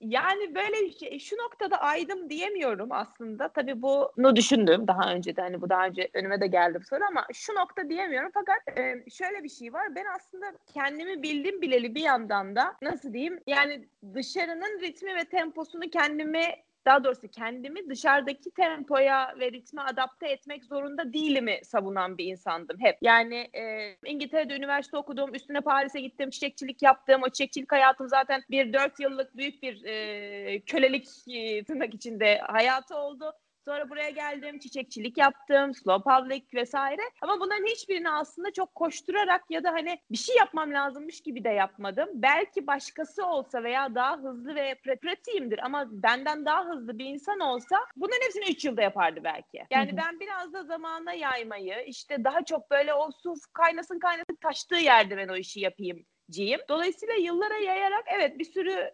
Yani 0.00 0.54
böyle 0.54 0.92
şey, 0.92 1.18
şu 1.18 1.36
noktada 1.36 1.76
aydım 1.80 2.30
diyemiyorum 2.30 2.88
aslında. 2.92 3.48
Tabii 3.48 3.82
bunu 3.82 4.36
düşündüm 4.36 4.88
daha 4.88 5.14
önce 5.14 5.36
de 5.36 5.40
hani 5.40 5.60
bu 5.60 5.70
daha 5.70 5.86
önce 5.86 6.10
önüme 6.14 6.40
de 6.40 6.46
geldi 6.46 6.78
bu 6.80 6.84
soru 6.84 7.04
ama 7.04 7.26
şu 7.32 7.54
nokta 7.54 7.88
diyemiyorum. 7.88 8.30
Fakat 8.34 8.78
e, 8.78 9.10
şöyle 9.10 9.44
bir 9.44 9.48
şey 9.48 9.72
var. 9.72 9.94
Ben 9.94 10.04
aslında 10.16 10.46
kendimi 10.74 11.22
bildim 11.22 11.62
bileli 11.62 11.94
bir 11.94 12.00
yandan 12.00 12.56
da 12.56 12.76
nasıl 12.82 13.12
diyeyim? 13.12 13.40
Yani 13.46 13.88
dışarının 14.14 14.80
ritmi 14.80 15.16
ve 15.16 15.24
temposunu 15.24 15.90
kendime 15.90 16.56
daha 16.86 17.04
doğrusu 17.04 17.28
kendimi 17.28 17.90
dışarıdaki 17.90 18.50
tempoya 18.50 19.34
ve 19.40 19.52
ritme 19.52 19.82
adapte 19.82 20.28
etmek 20.28 20.64
zorunda 20.64 21.12
değilimi 21.12 21.60
savunan 21.62 22.18
bir 22.18 22.24
insandım 22.24 22.76
hep. 22.80 22.96
Yani 23.02 23.36
e, 23.36 23.96
İngiltere'de 24.06 24.56
üniversite 24.56 24.96
okudum, 24.96 25.34
üstüne 25.34 25.60
Paris'e 25.60 26.00
gittim, 26.00 26.30
çiçekçilik 26.30 26.82
yaptım. 26.82 27.22
O 27.26 27.28
çiçekçilik 27.28 27.72
hayatım 27.72 28.08
zaten 28.08 28.42
bir 28.50 28.72
dört 28.72 29.00
yıllık 29.00 29.36
büyük 29.36 29.62
bir 29.62 29.84
e, 29.84 30.60
kölelik 30.60 31.08
e, 31.28 31.64
tırnak 31.64 31.94
içinde 31.94 32.38
hayatı 32.38 32.96
oldu. 32.96 33.32
Sonra 33.70 33.90
buraya 33.90 34.10
geldim, 34.10 34.58
çiçekçilik 34.58 35.18
yaptım, 35.18 35.74
slow 35.74 36.10
public 36.10 36.42
vesaire. 36.54 37.02
Ama 37.22 37.40
bunların 37.40 37.66
hiçbirini 37.66 38.10
aslında 38.10 38.52
çok 38.52 38.74
koşturarak 38.74 39.44
ya 39.50 39.64
da 39.64 39.72
hani 39.72 39.98
bir 40.10 40.16
şey 40.16 40.36
yapmam 40.36 40.72
lazımmış 40.72 41.20
gibi 41.20 41.44
de 41.44 41.48
yapmadım. 41.48 42.08
Belki 42.14 42.66
başkası 42.66 43.26
olsa 43.26 43.62
veya 43.62 43.94
daha 43.94 44.18
hızlı 44.18 44.54
ve 44.54 44.74
pratiğimdir 45.02 45.64
ama 45.64 45.86
benden 45.90 46.44
daha 46.44 46.64
hızlı 46.64 46.98
bir 46.98 47.04
insan 47.04 47.40
olsa 47.40 47.76
bunların 47.96 48.24
hepsini 48.24 48.44
3 48.44 48.64
yılda 48.64 48.82
yapardı 48.82 49.20
belki. 49.24 49.64
Yani 49.70 49.96
ben 49.96 50.20
biraz 50.20 50.52
da 50.52 50.64
zamana 50.64 51.12
yaymayı 51.12 51.84
işte 51.86 52.24
daha 52.24 52.44
çok 52.44 52.70
böyle 52.70 52.94
o 52.94 53.10
su 53.22 53.34
kaynasın 53.52 53.98
kaynasın 53.98 54.38
taştığı 54.42 54.76
yerde 54.76 55.16
ben 55.16 55.28
o 55.28 55.36
işi 55.36 55.60
yapayım 55.60 56.06
ciyim. 56.30 56.60
Dolayısıyla 56.68 57.14
yıllara 57.14 57.56
yayarak 57.58 58.04
evet 58.14 58.38
bir 58.38 58.44
sürü 58.44 58.90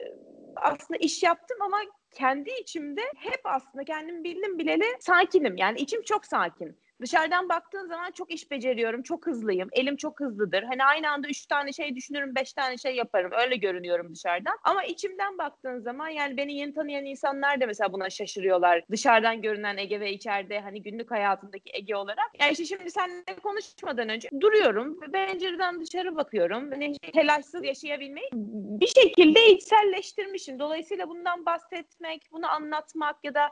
aslında 0.57 0.99
iş 0.99 1.23
yaptım 1.23 1.59
ama 1.63 1.79
kendi 2.15 2.51
içimde 2.51 3.03
hep 3.17 3.41
aslında 3.45 3.85
kendimi 3.85 4.25
bildim 4.25 4.59
bileli 4.59 4.85
sakinim. 5.01 5.57
Yani 5.57 5.79
içim 5.81 6.03
çok 6.03 6.27
sakin. 6.27 6.79
Dışarıdan 7.01 7.49
baktığın 7.49 7.87
zaman 7.87 8.11
çok 8.11 8.31
iş 8.31 8.51
beceriyorum, 8.51 9.03
çok 9.03 9.27
hızlıyım, 9.27 9.69
elim 9.73 9.97
çok 9.97 10.21
hızlıdır. 10.21 10.63
Hani 10.63 10.85
aynı 10.85 11.11
anda 11.11 11.29
üç 11.29 11.47
tane 11.47 11.73
şey 11.73 11.97
düşünürüm, 11.97 12.35
beş 12.35 12.53
tane 12.53 12.79
şey 12.79 12.97
yaparım. 12.97 13.31
Öyle 13.43 13.57
görünüyorum 13.57 14.15
dışarıdan. 14.15 14.59
Ama 14.65 14.85
içimden 14.85 15.39
baktığın 15.39 15.79
zaman 15.79 16.09
yani 16.09 16.37
beni 16.37 16.55
yeni 16.55 16.75
tanıyan 16.75 17.05
insanlar 17.05 17.61
da 17.61 17.67
mesela 17.67 17.93
buna 17.93 18.11
şaşırıyorlar. 18.11 18.85
Dışarıdan 18.91 19.43
görünen 19.43 19.77
Ege 19.77 20.01
ve 20.01 20.13
içeride 20.13 20.61
hani 20.61 20.83
günlük 20.83 21.11
hayatındaki 21.11 21.71
Ege 21.75 21.97
olarak. 21.97 22.31
Yani 22.41 22.53
işte 22.53 22.65
şimdi 22.65 22.91
seninle 22.91 23.37
konuşmadan 23.43 24.09
önce 24.09 24.29
duruyorum. 24.41 25.01
Pencereden 25.13 25.81
dışarı 25.81 26.17
bakıyorum. 26.17 26.71
Hani 26.71 26.99
telaşsız 26.99 27.65
yaşayabilmeyi 27.65 28.29
bir 28.33 28.87
şekilde 28.87 29.47
içselleştirmişim. 29.47 30.59
Dolayısıyla 30.59 31.09
bundan 31.09 31.47
bahsetmek, 31.47 32.29
bunu 32.33 32.51
anlatmak 32.51 33.17
ya 33.25 33.35
da 33.35 33.51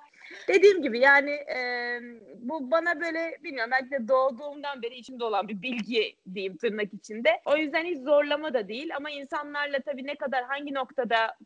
dediğim 0.48 0.82
gibi 0.82 0.98
yani 1.00 1.30
e, 1.30 1.98
bu 2.36 2.70
bana 2.70 3.00
böyle 3.00 3.33
bilmiyorum 3.42 3.70
belki 3.72 3.90
de 3.90 4.08
doğduğumdan 4.08 4.82
beri 4.82 4.94
içimde 4.94 5.24
olan 5.24 5.48
bir 5.48 5.62
bilgi 5.62 6.16
diyeyim 6.34 6.56
tırnak 6.56 6.94
içinde. 6.94 7.30
O 7.44 7.56
yüzden 7.56 7.84
hiç 7.84 7.98
zorlama 7.98 8.54
da 8.54 8.68
değil 8.68 8.96
ama 8.96 9.10
insanlarla 9.10 9.80
tabii 9.80 10.06
ne 10.06 10.14
kadar 10.14 10.44
hangi 10.44 10.74
noktada 10.74 11.36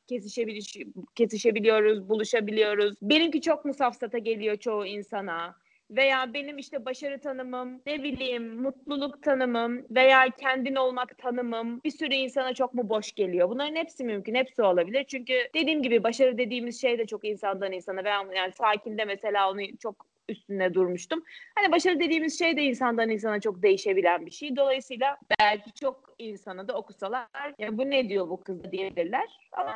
kesişebiliyoruz, 1.16 2.08
buluşabiliyoruz. 2.08 2.94
Benimki 3.02 3.40
çok 3.40 3.64
mu 3.64 3.74
safsata 3.74 4.18
geliyor 4.18 4.56
çoğu 4.56 4.86
insana 4.86 5.54
veya 5.90 6.34
benim 6.34 6.58
işte 6.58 6.84
başarı 6.84 7.20
tanımım, 7.20 7.82
ne 7.86 8.02
bileyim 8.02 8.62
mutluluk 8.62 9.22
tanımım 9.22 9.86
veya 9.90 10.30
kendin 10.40 10.74
olmak 10.74 11.18
tanımım 11.18 11.80
bir 11.84 11.90
sürü 11.90 12.14
insana 12.14 12.54
çok 12.54 12.74
mu 12.74 12.88
boş 12.88 13.12
geliyor? 13.12 13.48
Bunların 13.48 13.76
hepsi 13.76 14.04
mümkün, 14.04 14.34
hepsi 14.34 14.62
olabilir. 14.62 15.04
Çünkü 15.04 15.34
dediğim 15.54 15.82
gibi 15.82 16.02
başarı 16.02 16.38
dediğimiz 16.38 16.80
şey 16.80 16.98
de 16.98 17.06
çok 17.06 17.24
insandan 17.24 17.72
insana 17.72 18.04
veya 18.04 18.24
yani 18.36 18.52
sakinde 18.52 19.04
mesela 19.04 19.50
onu 19.50 19.60
çok 19.78 20.06
üstünde 20.28 20.74
durmuştum. 20.74 21.24
Hani 21.54 21.72
başarı 21.72 22.00
dediğimiz 22.00 22.38
şey 22.38 22.56
de 22.56 22.62
insandan 22.62 23.10
insana 23.10 23.40
çok 23.40 23.62
değişebilen 23.62 24.26
bir 24.26 24.30
şey. 24.30 24.56
Dolayısıyla 24.56 25.16
belki 25.40 25.72
çok 25.72 26.14
insana 26.18 26.68
da 26.68 26.74
okusalar 26.74 27.28
ya 27.58 27.78
bu 27.78 27.90
ne 27.90 28.08
diyor 28.08 28.28
bu 28.28 28.40
kız 28.40 28.72
diyebilirler. 28.72 29.48
Ama 29.52 29.74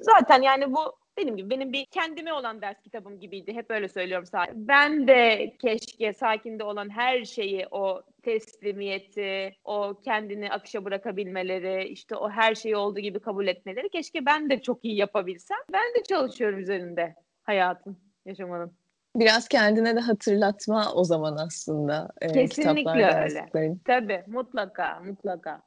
zaten 0.00 0.42
yani 0.42 0.72
bu 0.72 0.96
benim 1.16 1.36
gibi 1.36 1.50
benim 1.50 1.72
bir 1.72 1.86
kendime 1.86 2.32
olan 2.32 2.62
ders 2.62 2.82
kitabım 2.82 3.20
gibiydi. 3.20 3.52
Hep 3.52 3.70
öyle 3.70 3.88
söylüyorum 3.88 4.26
zaten. 4.26 4.54
Ben 4.68 5.08
de 5.08 5.52
keşke 5.62 6.12
sakinde 6.12 6.64
olan 6.64 6.90
her 6.90 7.24
şeyi 7.24 7.66
o 7.70 8.02
teslimiyeti, 8.22 9.56
o 9.64 10.00
kendini 10.04 10.50
akışa 10.50 10.84
bırakabilmeleri, 10.84 11.88
işte 11.88 12.16
o 12.16 12.30
her 12.30 12.54
şeyi 12.54 12.76
olduğu 12.76 13.00
gibi 13.00 13.20
kabul 13.20 13.46
etmeleri 13.46 13.88
keşke 13.88 14.26
ben 14.26 14.50
de 14.50 14.62
çok 14.62 14.84
iyi 14.84 14.96
yapabilsem. 14.96 15.58
Ben 15.72 15.94
de 15.94 16.02
çalışıyorum 16.02 16.58
üzerinde 16.58 17.14
hayatın, 17.42 17.98
yaşamanın 18.26 18.72
biraz 19.16 19.48
kendine 19.48 19.96
de 19.96 20.00
hatırlatma 20.00 20.92
o 20.94 21.04
zaman 21.04 21.36
aslında. 21.36 22.08
E, 22.20 22.32
Kesinlikle 22.32 23.20
öyle. 23.22 23.78
Tabii 23.84 24.22
mutlaka 24.26 25.00
mutlaka. 25.00 25.62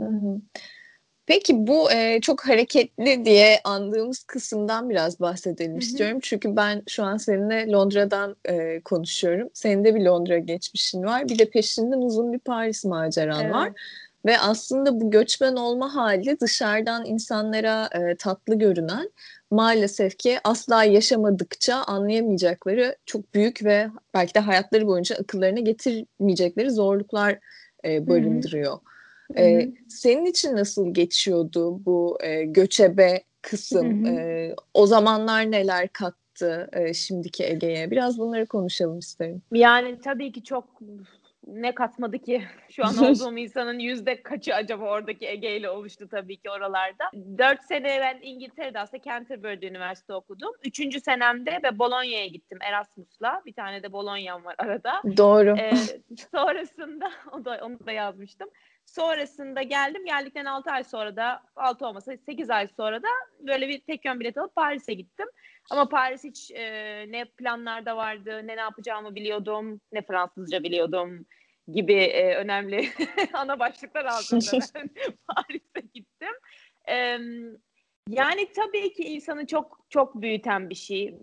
Hı 0.00 0.06
hı. 0.06 0.40
Peki 1.26 1.66
bu 1.66 1.92
e, 1.92 2.20
çok 2.20 2.48
hareketli 2.48 3.24
diye 3.24 3.60
andığımız 3.64 4.22
kısımdan 4.22 4.90
biraz 4.90 5.20
bahsedelim 5.20 5.72
Hı-hı. 5.72 5.78
istiyorum. 5.78 6.18
Çünkü 6.22 6.56
ben 6.56 6.82
şu 6.88 7.04
an 7.04 7.16
seninle 7.16 7.70
Londra'dan 7.70 8.36
e, 8.44 8.80
konuşuyorum. 8.80 9.48
Senin 9.54 9.84
de 9.84 9.94
bir 9.94 10.00
Londra 10.00 10.38
geçmişin 10.38 11.04
var. 11.04 11.28
Bir 11.28 11.38
de 11.38 11.50
peşinden 11.50 11.98
uzun 11.98 12.32
bir 12.32 12.38
Paris 12.38 12.84
maceran 12.84 13.44
evet. 13.44 13.54
var. 13.54 13.72
Ve 14.26 14.38
aslında 14.38 15.00
bu 15.00 15.10
göçmen 15.10 15.56
olma 15.56 15.94
hali 15.94 16.40
dışarıdan 16.40 17.04
insanlara 17.06 17.88
e, 17.92 18.16
tatlı 18.16 18.54
görünen 18.54 19.10
maalesef 19.52 20.18
ki 20.18 20.38
asla 20.44 20.84
yaşamadıkça 20.84 21.76
anlayamayacakları 21.76 22.96
çok 23.06 23.34
büyük 23.34 23.64
ve 23.64 23.88
belki 24.14 24.34
de 24.34 24.40
hayatları 24.40 24.86
boyunca 24.86 25.16
akıllarına 25.16 25.60
getirmeyecekleri 25.60 26.70
zorluklar 26.70 27.38
e, 27.84 28.06
barındırıyor. 28.06 28.72
Hı-hı. 28.72 29.42
E, 29.42 29.72
senin 29.88 30.26
için 30.26 30.56
nasıl 30.56 30.94
geçiyordu 30.94 31.84
bu 31.86 32.18
e, 32.22 32.44
göçebe 32.44 33.22
kısım? 33.42 34.06
E, 34.06 34.54
o 34.74 34.86
zamanlar 34.86 35.50
neler 35.50 35.88
kattı 35.88 36.68
e, 36.72 36.94
şimdiki 36.94 37.44
Ege'ye? 37.44 37.90
Biraz 37.90 38.18
bunları 38.18 38.46
konuşalım 38.46 38.98
isterim. 38.98 39.42
Yani 39.52 40.00
tabii 40.00 40.32
ki 40.32 40.42
çok 40.42 40.64
ne 41.46 41.74
katmadı 41.74 42.18
ki? 42.18 42.42
Şu 42.68 42.84
an 42.84 42.96
olduğum 43.04 43.38
insanın 43.38 43.78
yüzde 43.78 44.22
kaçı 44.22 44.54
acaba 44.54 44.84
oradaki 44.84 45.28
Ege 45.28 45.56
ile 45.56 45.70
oluştu 45.70 46.08
tabii 46.08 46.36
ki 46.36 46.50
oralarda. 46.50 47.04
Dört 47.38 47.62
sene 47.62 48.00
ben 48.00 48.18
İngiltere'de 48.22 48.80
aslında 48.80 49.02
Canterbury'de 49.02 49.68
üniversite 49.68 50.14
okudum. 50.14 50.52
Üçüncü 50.64 51.00
senemde 51.00 51.60
ve 51.64 51.78
Bologna'ya 51.78 52.26
gittim 52.26 52.58
Erasmus'la. 52.62 53.42
Bir 53.46 53.52
tane 53.52 53.82
de 53.82 53.92
Bologna'm 53.92 54.44
var 54.44 54.54
arada. 54.58 55.02
Doğru. 55.16 55.56
Ee, 55.58 55.72
sonrasında 56.34 57.10
o 57.32 57.44
da, 57.44 57.60
onu 57.62 57.86
da 57.86 57.92
yazmıştım. 57.92 58.48
Sonrasında 58.86 59.62
geldim. 59.62 60.04
Geldikten 60.04 60.44
6 60.44 60.70
ay 60.70 60.84
sonra 60.84 61.16
da 61.16 61.42
6 61.56 61.86
olmasa 61.86 62.16
8 62.16 62.50
ay 62.50 62.68
sonra 62.76 63.02
da 63.02 63.08
böyle 63.40 63.68
bir 63.68 63.80
tek 63.80 64.04
yön 64.04 64.20
bilet 64.20 64.38
alıp 64.38 64.54
Paris'e 64.54 64.94
gittim. 64.94 65.26
Ama 65.70 65.88
Paris 65.88 66.24
hiç 66.24 66.50
e, 66.50 66.64
ne 67.08 67.24
planlarda 67.24 67.96
vardı, 67.96 68.40
ne 68.44 68.56
ne 68.56 68.60
yapacağımı 68.60 69.14
biliyordum, 69.14 69.80
ne 69.92 70.02
Fransızca 70.02 70.62
biliyordum 70.62 71.26
gibi 71.68 71.94
e, 71.94 72.36
önemli 72.36 72.88
ana 73.32 73.58
başlıklar 73.58 74.04
altında 74.04 74.40
ben 74.74 74.90
Paris'e 75.28 75.80
gittim. 75.94 76.34
E, 76.88 77.18
yani 78.08 78.52
tabii 78.52 78.92
ki 78.92 79.02
insanı 79.02 79.46
çok 79.46 79.78
çok 79.90 80.22
büyüten 80.22 80.70
bir 80.70 80.74
şey. 80.74 81.16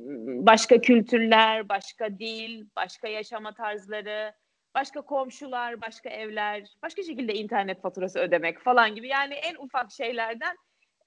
Başka 0.46 0.82
kültürler, 0.82 1.70
başka 1.70 2.20
dil, 2.20 2.66
başka 2.76 3.08
yaşama 3.08 3.54
tarzları, 3.54 4.34
başka 4.80 5.02
komşular, 5.02 5.82
başka 5.82 6.10
evler, 6.10 6.64
başka 6.84 7.04
şekilde 7.04 7.34
internet 7.34 7.82
faturası 7.82 8.20
ödemek 8.20 8.60
falan 8.60 8.96
gibi. 8.96 9.08
Yani 9.08 9.34
en 9.34 9.56
ufak 9.56 9.92
şeylerden 9.92 10.56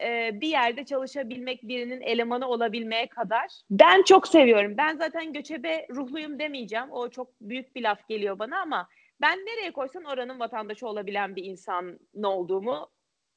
e, 0.03 0.31
bir 0.41 0.49
yerde 0.49 0.85
çalışabilmek, 0.85 1.63
birinin 1.63 2.01
elemanı 2.01 2.49
olabilmeye 2.49 3.07
kadar. 3.07 3.47
Ben 3.71 4.03
çok 4.03 4.29
seviyorum. 4.29 4.77
Ben 4.77 4.97
zaten 4.97 5.33
göçebe 5.33 5.87
ruhluyum 5.91 6.39
demeyeceğim. 6.39 6.91
O 6.91 7.09
çok 7.11 7.41
büyük 7.41 7.77
bir 7.77 7.83
laf 7.83 8.09
geliyor 8.09 8.39
bana 8.39 8.61
ama 8.61 8.89
ben 9.21 9.39
nereye 9.39 9.73
koysan 9.73 10.05
oranın 10.05 10.41
vatandaşı 10.41 10.89
olabilen 10.89 11.37
bir 11.37 11.45
insan 11.45 11.99
ne 12.15 12.27
olduğumu 12.27 12.91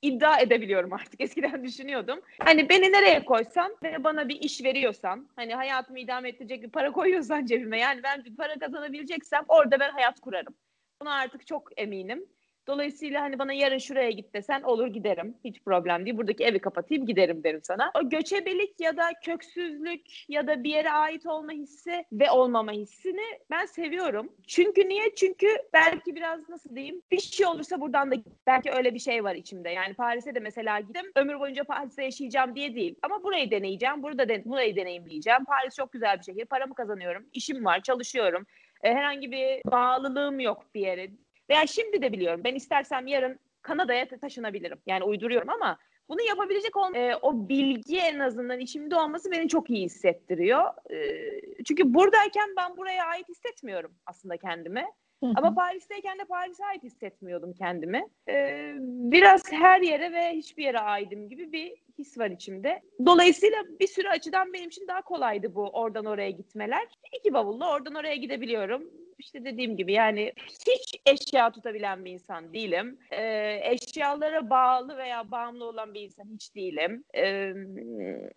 iddia 0.05 0.39
edebiliyorum 0.39 0.93
artık. 0.93 1.15
Eskiden 1.21 1.63
düşünüyordum. 1.63 2.21
Hani 2.39 2.69
beni 2.69 2.91
nereye 2.91 3.25
koysan 3.25 3.77
ve 3.83 4.03
bana 4.03 4.29
bir 4.29 4.41
iş 4.41 4.63
veriyorsan, 4.63 5.29
hani 5.35 5.55
hayatımı 5.55 5.99
idame 5.99 6.29
ettirecek 6.29 6.63
bir 6.63 6.69
para 6.69 6.91
koyuyorsan 6.91 7.45
cebime, 7.45 7.79
yani 7.79 8.03
ben 8.03 8.25
bir 8.25 8.35
para 8.35 8.59
kazanabileceksem 8.59 9.43
orada 9.47 9.79
ben 9.79 9.91
hayat 9.91 10.19
kurarım. 10.19 10.55
Buna 11.01 11.13
artık 11.13 11.47
çok 11.47 11.69
eminim. 11.77 12.25
Dolayısıyla 12.67 13.21
hani 13.21 13.39
bana 13.39 13.53
yarın 13.53 13.77
şuraya 13.77 14.11
git 14.11 14.33
desen 14.33 14.61
olur 14.61 14.87
giderim. 14.87 15.35
Hiç 15.43 15.63
problem 15.63 16.05
değil. 16.05 16.17
Buradaki 16.17 16.43
evi 16.43 16.59
kapatayım 16.59 17.05
giderim 17.05 17.43
derim 17.43 17.59
sana. 17.63 17.91
O 17.95 18.09
göçebelik 18.09 18.79
ya 18.79 18.97
da 18.97 19.09
köksüzlük 19.23 20.29
ya 20.29 20.47
da 20.47 20.63
bir 20.63 20.69
yere 20.69 20.91
ait 20.91 21.25
olma 21.25 21.51
hissi 21.51 22.05
ve 22.11 22.31
olmama 22.31 22.71
hissini 22.71 23.25
ben 23.49 23.65
seviyorum. 23.65 24.29
Çünkü 24.47 24.89
niye? 24.89 25.15
Çünkü 25.15 25.47
belki 25.73 26.15
biraz 26.15 26.49
nasıl 26.49 26.75
diyeyim 26.75 27.01
bir 27.11 27.19
şey 27.19 27.47
olursa 27.47 27.81
buradan 27.81 28.11
da 28.11 28.15
belki 28.47 28.71
öyle 28.71 28.93
bir 28.93 28.99
şey 28.99 29.23
var 29.23 29.35
içimde. 29.35 29.69
Yani 29.69 29.93
Paris'e 29.93 30.35
de 30.35 30.39
mesela 30.39 30.79
gittim. 30.79 31.11
Ömür 31.15 31.39
boyunca 31.39 31.63
Paris'te 31.63 32.03
yaşayacağım 32.03 32.55
diye 32.55 32.75
değil. 32.75 32.95
Ama 33.01 33.23
burayı 33.23 33.51
deneyeceğim. 33.51 34.03
Burada 34.03 34.29
de, 34.29 34.45
burayı 34.45 34.75
deneyimleyeceğim. 34.75 35.45
Paris 35.45 35.75
çok 35.75 35.91
güzel 35.91 36.17
bir 36.17 36.23
şehir. 36.23 36.45
Paramı 36.45 36.75
kazanıyorum. 36.75 37.25
işim 37.33 37.65
var. 37.65 37.81
Çalışıyorum. 37.81 38.45
E, 38.83 38.93
herhangi 38.93 39.31
bir 39.31 39.61
bağlılığım 39.71 40.39
yok 40.39 40.65
bir 40.75 40.81
yere. 40.81 41.07
Veya 41.49 41.67
şimdi 41.67 42.01
de 42.01 42.11
biliyorum. 42.11 42.41
Ben 42.43 42.55
istersem 42.55 43.07
yarın 43.07 43.39
Kanada'ya 43.61 44.07
taşınabilirim. 44.07 44.77
Yani 44.85 45.03
uyduruyorum 45.03 45.49
ama 45.49 45.77
bunu 46.09 46.21
yapabilecek 46.21 46.77
ol 46.77 46.95
e, 46.95 47.15
o 47.15 47.49
bilgi 47.49 47.97
en 47.97 48.19
azından 48.19 48.59
içimde 48.59 48.95
olması 48.95 49.31
beni 49.31 49.49
çok 49.49 49.69
iyi 49.69 49.85
hissettiriyor. 49.85 50.63
E, 50.91 51.31
çünkü 51.63 51.93
buradayken 51.93 52.49
ben 52.57 52.77
buraya 52.77 53.05
ait 53.05 53.29
hissetmiyorum 53.29 53.95
aslında 54.05 54.37
kendimi. 54.37 54.85
Ama 55.21 55.55
Paris'teyken 55.55 56.19
de 56.19 56.25
Paris'e 56.25 56.65
ait 56.65 56.83
hissetmiyordum 56.83 57.53
kendimi. 57.53 58.07
Ee, 58.29 58.73
biraz 58.79 59.51
her 59.51 59.81
yere 59.81 60.11
ve 60.11 60.31
hiçbir 60.33 60.63
yere 60.63 60.79
aidim 60.79 61.29
gibi 61.29 61.51
bir 61.51 61.73
his 61.97 62.17
var 62.17 62.29
içimde. 62.29 62.81
Dolayısıyla 63.05 63.63
bir 63.79 63.87
sürü 63.87 64.07
açıdan 64.07 64.53
benim 64.53 64.67
için 64.67 64.87
daha 64.87 65.01
kolaydı 65.01 65.55
bu 65.55 65.69
oradan 65.69 66.05
oraya 66.05 66.29
gitmeler. 66.29 66.87
İki 67.19 67.33
bavulla 67.33 67.73
oradan 67.73 67.95
oraya 67.95 68.15
gidebiliyorum 68.15 68.83
işte 69.19 69.45
dediğim 69.45 69.77
gibi 69.77 69.93
yani 69.93 70.33
hiç 70.67 71.01
eşya 71.05 71.51
tutabilen 71.51 72.05
bir 72.05 72.11
insan 72.11 72.53
değilim. 72.53 72.99
Ee, 73.11 73.59
eşyalara 73.63 74.49
bağlı 74.49 74.97
veya 74.97 75.31
bağımlı 75.31 75.65
olan 75.65 75.93
bir 75.93 76.01
insan 76.01 76.25
hiç 76.33 76.55
değilim. 76.55 77.03
Ee, 77.15 77.53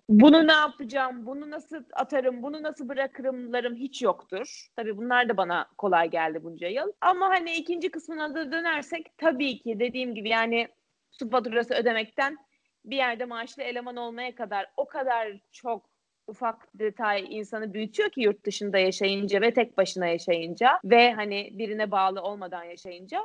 bunu 0.09 0.47
ne 0.47 0.53
yapacağım, 0.53 1.27
bunu 1.27 1.51
nasıl 1.51 1.85
atarım, 1.93 2.43
bunu 2.43 2.63
nasıl 2.63 2.89
bırakırımlarım 2.89 3.77
hiç 3.77 4.03
yoktur. 4.03 4.69
Tabii 4.77 4.97
bunlar 4.97 5.29
da 5.29 5.37
bana 5.37 5.69
kolay 5.79 6.11
geldi 6.11 6.45
bunca 6.45 6.69
yıl. 6.69 6.93
Ama 7.01 7.29
hani 7.29 7.55
ikinci 7.55 7.91
kısmına 7.91 8.35
da 8.35 8.53
dönersek 8.53 9.19
tabii 9.19 9.59
ki 9.59 9.81
dediğim 9.81 10.15
gibi 10.15 10.29
yani 10.29 10.69
su 11.11 11.31
faturası 11.31 11.75
ödemekten 11.75 12.37
bir 12.85 12.97
yerde 12.97 13.25
maaşlı 13.25 13.63
eleman 13.63 13.97
olmaya 13.97 14.35
kadar 14.35 14.67
o 14.77 14.89
kadar 14.89 15.33
çok 15.53 15.88
ufak 16.29 16.69
detay 16.75 17.27
insanı 17.31 17.75
büyütüyor 17.75 18.11
ki 18.11 18.21
yurt 18.21 18.45
dışında 18.45 18.79
yaşayınca 18.79 19.41
ve 19.41 19.55
tek 19.55 19.79
başına 19.79 20.07
yaşayınca 20.07 20.81
ve 20.85 21.13
hani 21.13 21.51
birine 21.53 21.91
bağlı 21.91 22.23
olmadan 22.23 22.65
yaşayınca 22.65 23.21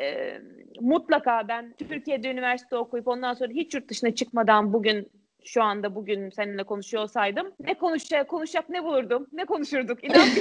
e, 0.00 0.38
mutlaka 0.80 1.48
ben 1.48 1.74
Türkiye'de 1.78 2.30
üniversite 2.30 2.76
okuyup 2.76 3.08
ondan 3.08 3.34
sonra 3.34 3.52
hiç 3.52 3.74
yurt 3.74 3.88
dışına 3.88 4.14
çıkmadan 4.14 4.72
bugün 4.72 5.10
şu 5.44 5.62
anda 5.62 5.94
bugün 5.94 6.30
seninle 6.30 6.64
konuşuyor 6.64 7.02
olsaydım 7.02 7.52
ne 7.60 7.74
konuşacak 7.74 8.28
konuşacak 8.28 8.68
ne 8.68 8.84
bulurdum 8.84 9.26
ne 9.32 9.44
konuşurduk 9.44 10.04
inan 10.04 10.18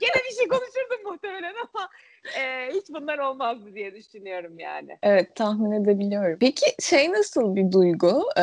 Gene 0.00 0.22
bir 0.30 0.36
şey 0.36 0.48
konuşurdum 0.48 1.02
muhtemelen 1.04 1.54
ama 1.54 1.88
e, 2.24 2.72
hiç 2.74 2.84
bunlar 2.88 3.18
olmazdı 3.18 3.74
diye 3.74 3.94
düşünüyorum 3.94 4.58
yani. 4.58 4.98
Evet 5.02 5.34
tahmin 5.34 5.72
edebiliyorum. 5.72 6.38
Peki 6.40 6.66
şey 6.80 7.12
nasıl 7.12 7.56
bir 7.56 7.72
duygu? 7.72 8.22
Ee, 8.38 8.42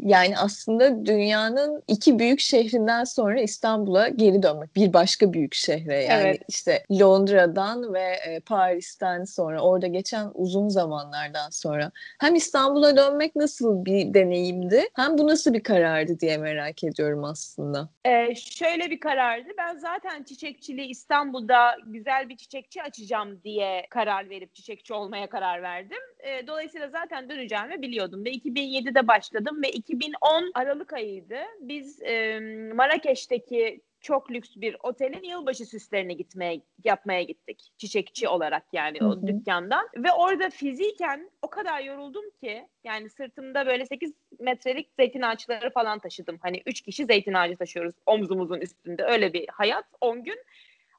yani 0.00 0.38
aslında 0.38 1.06
dünyanın 1.06 1.82
iki 1.88 2.18
büyük 2.18 2.40
şehrinden 2.40 3.04
sonra 3.04 3.40
İstanbul'a 3.40 4.08
geri 4.08 4.42
dönmek. 4.42 4.76
Bir 4.76 4.92
başka 4.92 5.32
büyük 5.32 5.54
şehre 5.54 6.04
yani 6.04 6.28
evet. 6.28 6.42
işte 6.48 6.84
Londra'dan 7.00 7.94
ve 7.94 8.12
e, 8.26 8.40
Paris'ten 8.40 9.24
sonra 9.24 9.60
orada 9.60 9.86
geçen 9.86 10.30
uzun 10.34 10.68
zamanlardan 10.68 11.50
sonra. 11.50 11.90
Hem 12.20 12.34
İstanbul'a 12.34 12.96
dönmek 12.96 13.36
nasıl 13.36 13.84
bir 13.84 14.14
deneyimdi 14.14 14.82
hem 14.94 15.18
bu 15.18 15.26
nasıl 15.26 15.54
bir 15.54 15.62
karardı 15.62 16.20
diye 16.20 16.38
merak 16.38 16.84
ediyorum 16.84 17.24
aslında. 17.24 17.88
Ee, 18.04 18.34
şöyle 18.34 18.90
bir 18.90 19.00
karardı. 19.00 19.48
Ben 19.58 19.78
zaten 19.78 20.22
çiçekçiliği 20.22 20.88
İstanbul'da 20.88 21.76
güzel 21.86 22.28
bir 22.28 22.36
çiçekçi 22.36 22.82
açacağım 22.82 23.05
çalışacağım 23.06 23.42
diye 23.44 23.86
karar 23.90 24.30
verip 24.30 24.54
çiçekçi 24.54 24.94
olmaya 24.94 25.26
karar 25.26 25.62
verdim. 25.62 25.98
E, 26.18 26.46
dolayısıyla 26.46 26.88
zaten 26.88 27.28
döneceğimi 27.28 27.82
biliyordum 27.82 28.24
ve 28.24 28.30
2007'de 28.30 29.08
başladım 29.08 29.62
ve 29.62 29.70
2010 29.70 30.50
Aralık 30.54 30.92
ayıydı. 30.92 31.38
Biz 31.60 32.02
e, 32.02 32.40
Marrakeş'teki 32.74 33.80
çok 34.00 34.30
lüks 34.30 34.50
bir 34.56 34.76
otelin 34.82 35.22
yılbaşı 35.22 35.66
süslerini 35.66 36.16
gitmeye 36.16 36.60
yapmaya 36.84 37.22
gittik. 37.22 37.72
Çiçekçi 37.78 38.28
olarak 38.28 38.62
yani 38.72 38.98
o 39.00 39.10
Hı-hı. 39.10 39.26
dükkandan. 39.26 39.88
Ve 39.96 40.12
orada 40.12 40.50
fiziken 40.50 41.30
o 41.42 41.50
kadar 41.50 41.80
yoruldum 41.80 42.30
ki 42.40 42.66
yani 42.84 43.10
sırtımda 43.10 43.66
böyle 43.66 43.86
8 43.86 44.12
metrelik 44.38 44.88
zeytin 44.98 45.22
ağaçları 45.22 45.70
falan 45.70 45.98
taşıdım. 45.98 46.38
Hani 46.42 46.62
3 46.66 46.80
kişi 46.80 47.04
zeytin 47.04 47.34
ağacı 47.34 47.56
taşıyoruz 47.56 47.94
omzumuzun 48.06 48.60
üstünde. 48.60 49.04
Öyle 49.04 49.32
bir 49.32 49.46
hayat 49.48 49.84
10 50.00 50.24
gün. 50.24 50.38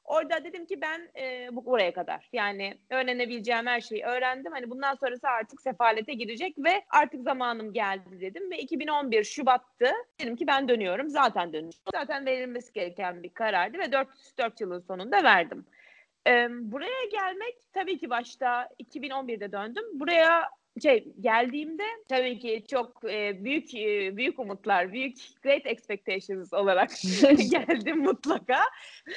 Orada 0.08 0.44
dedim 0.44 0.66
ki 0.66 0.80
ben 0.80 1.08
e, 1.20 1.48
bu 1.52 1.66
buraya 1.66 1.92
kadar. 1.92 2.28
Yani 2.32 2.78
öğrenebileceğim 2.90 3.66
her 3.66 3.80
şeyi 3.80 4.04
öğrendim. 4.04 4.52
Hani 4.52 4.70
bundan 4.70 4.94
sonrası 4.94 5.28
artık 5.28 5.60
sefalete 5.60 6.12
girecek 6.14 6.54
ve 6.58 6.84
artık 6.90 7.22
zamanım 7.22 7.72
geldi 7.72 8.20
dedim 8.20 8.50
ve 8.50 8.58
2011 8.58 9.24
Şubat'tı. 9.24 9.90
Dedim 10.20 10.36
ki 10.36 10.46
ben 10.46 10.68
dönüyorum. 10.68 11.10
Zaten 11.10 11.52
dönüyorum. 11.52 11.78
Zaten 11.92 12.26
verilmesi 12.26 12.72
gereken 12.72 13.22
bir 13.22 13.28
karardı 13.28 13.78
ve 13.78 13.92
4 13.92 14.08
4 14.38 14.60
yılın 14.60 14.80
sonunda 14.80 15.22
verdim. 15.22 15.66
Ee, 16.26 16.48
buraya 16.50 17.04
gelmek 17.12 17.56
tabii 17.72 17.98
ki 17.98 18.10
başta 18.10 18.68
2011'de 18.80 19.52
döndüm. 19.52 19.84
Buraya 19.92 20.50
şey 20.82 21.12
geldiğimde 21.20 21.82
tabii 22.08 22.38
ki 22.38 22.64
çok 22.70 23.04
e, 23.04 23.44
büyük 23.44 23.74
e, 23.74 24.16
büyük 24.16 24.38
umutlar, 24.38 24.92
büyük 24.92 25.16
great 25.42 25.66
expectations 25.66 26.52
olarak 26.52 26.90
geldim 27.50 27.98
mutlaka. 27.98 28.60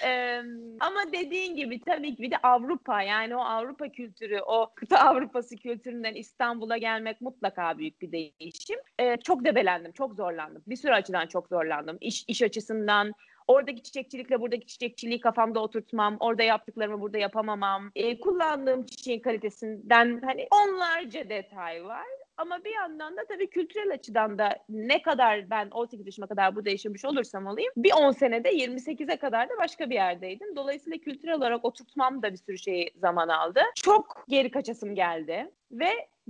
E, 0.06 0.42
ama 0.80 1.00
dediğin 1.14 1.56
gibi 1.56 1.82
tabii 1.82 2.16
ki 2.16 2.24
bir 2.24 2.32
de 2.32 2.38
Avrupa 2.38 3.02
yani 3.02 3.36
o 3.36 3.40
Avrupa 3.40 3.90
kültürü, 3.90 4.40
o 4.42 4.72
kıta 4.76 4.98
Avrupası 4.98 5.56
kültüründen 5.56 6.14
İstanbul'a 6.14 6.78
gelmek 6.78 7.22
mutlaka 7.22 7.78
büyük 7.78 8.02
bir 8.02 8.12
değişim. 8.12 8.80
E, 9.00 9.18
çok 9.18 9.46
debelendim, 9.46 9.92
çok 9.92 10.16
zorlandım. 10.16 10.64
Bir 10.68 10.76
sürü 10.76 10.92
açıdan 10.92 11.28
çok 11.28 11.48
zorlandım. 11.48 11.98
İş, 12.02 12.26
iş 12.28 12.42
açısından, 12.42 13.14
Oradaki 13.52 13.84
çiçekçilikle 13.84 14.42
buradaki 14.42 14.68
çiçekçiliği 14.68 15.20
kafamda 15.20 15.60
oturtmam, 15.60 16.18
orada 16.20 16.44
yaptıklarımı 16.44 17.02
burada 17.02 17.18
yapamamam, 17.18 17.92
e, 17.96 18.20
kullandığım 18.20 18.86
çiçeğin 18.86 19.20
kalitesinden 19.20 20.22
hani 20.26 20.48
onlarca 20.52 21.30
detay 21.30 21.86
var. 21.86 22.06
Ama 22.38 22.64
bir 22.64 22.74
yandan 22.74 23.18
da 23.18 23.22
tabii 23.30 23.50
kültürel 23.50 23.94
açıdan 23.94 24.38
da 24.38 24.56
ne 24.70 25.02
kadar 25.02 25.50
ben 25.50 25.70
18 25.70 26.06
yaşıma 26.06 26.28
kadar 26.28 26.56
burada 26.56 26.70
yaşamış 26.70 27.06
olursam 27.06 27.48
olayım 27.48 27.72
bir 27.78 27.92
10 27.92 28.12
senede 28.12 28.52
28'e 28.52 29.18
kadar 29.18 29.50
da 29.50 29.54
başka 29.58 29.90
bir 29.90 29.96
yerdeydim. 29.96 30.56
Dolayısıyla 30.56 30.98
kültürel 30.98 31.36
olarak 31.36 31.66
oturtmam 31.66 32.22
da 32.22 32.32
bir 32.32 32.38
sürü 32.38 32.58
şey 32.58 32.90
zaman 32.96 33.28
aldı. 33.28 33.60
Çok 33.76 34.26
geri 34.28 34.52
kaçasım 34.52 34.96
geldi 34.96 35.52
ve 35.72 35.90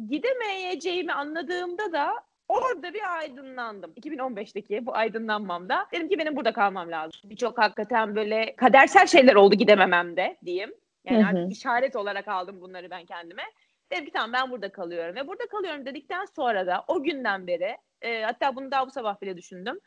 gidemeyeceğimi 0.09 1.13
anladığımda 1.13 1.91
da 1.91 2.13
Orada 2.51 2.93
bir 2.93 3.17
aydınlandım. 3.17 3.91
2015'teki 3.91 4.85
bu 4.85 4.95
aydınlanmamda. 4.95 5.87
Dedim 5.91 6.09
ki 6.09 6.19
benim 6.19 6.35
burada 6.35 6.53
kalmam 6.53 6.91
lazım. 6.91 7.21
Birçok 7.23 7.57
hakikaten 7.57 8.15
böyle 8.15 8.55
kadersel 8.55 9.07
şeyler 9.07 9.35
oldu 9.35 9.55
gidemememde 9.55 10.37
diyeyim. 10.45 10.73
Yani 11.05 11.25
artık 11.25 11.51
işaret 11.51 11.95
olarak 11.95 12.27
aldım 12.27 12.61
bunları 12.61 12.89
ben 12.89 13.05
kendime. 13.05 13.43
Dedim 13.91 14.05
ki 14.05 14.11
tamam 14.11 14.33
ben 14.33 14.51
burada 14.51 14.71
kalıyorum. 14.71 15.15
Ve 15.15 15.27
burada 15.27 15.47
kalıyorum 15.47 15.85
dedikten 15.85 16.25
sonra 16.25 16.67
da 16.67 16.83
o 16.87 17.03
günden 17.03 17.47
beri 17.47 17.77
e, 18.01 18.21
hatta 18.23 18.55
bunu 18.55 18.71
daha 18.71 18.87
bu 18.87 18.91
sabah 18.91 19.21
bile 19.21 19.37
düşündüm. 19.37 19.79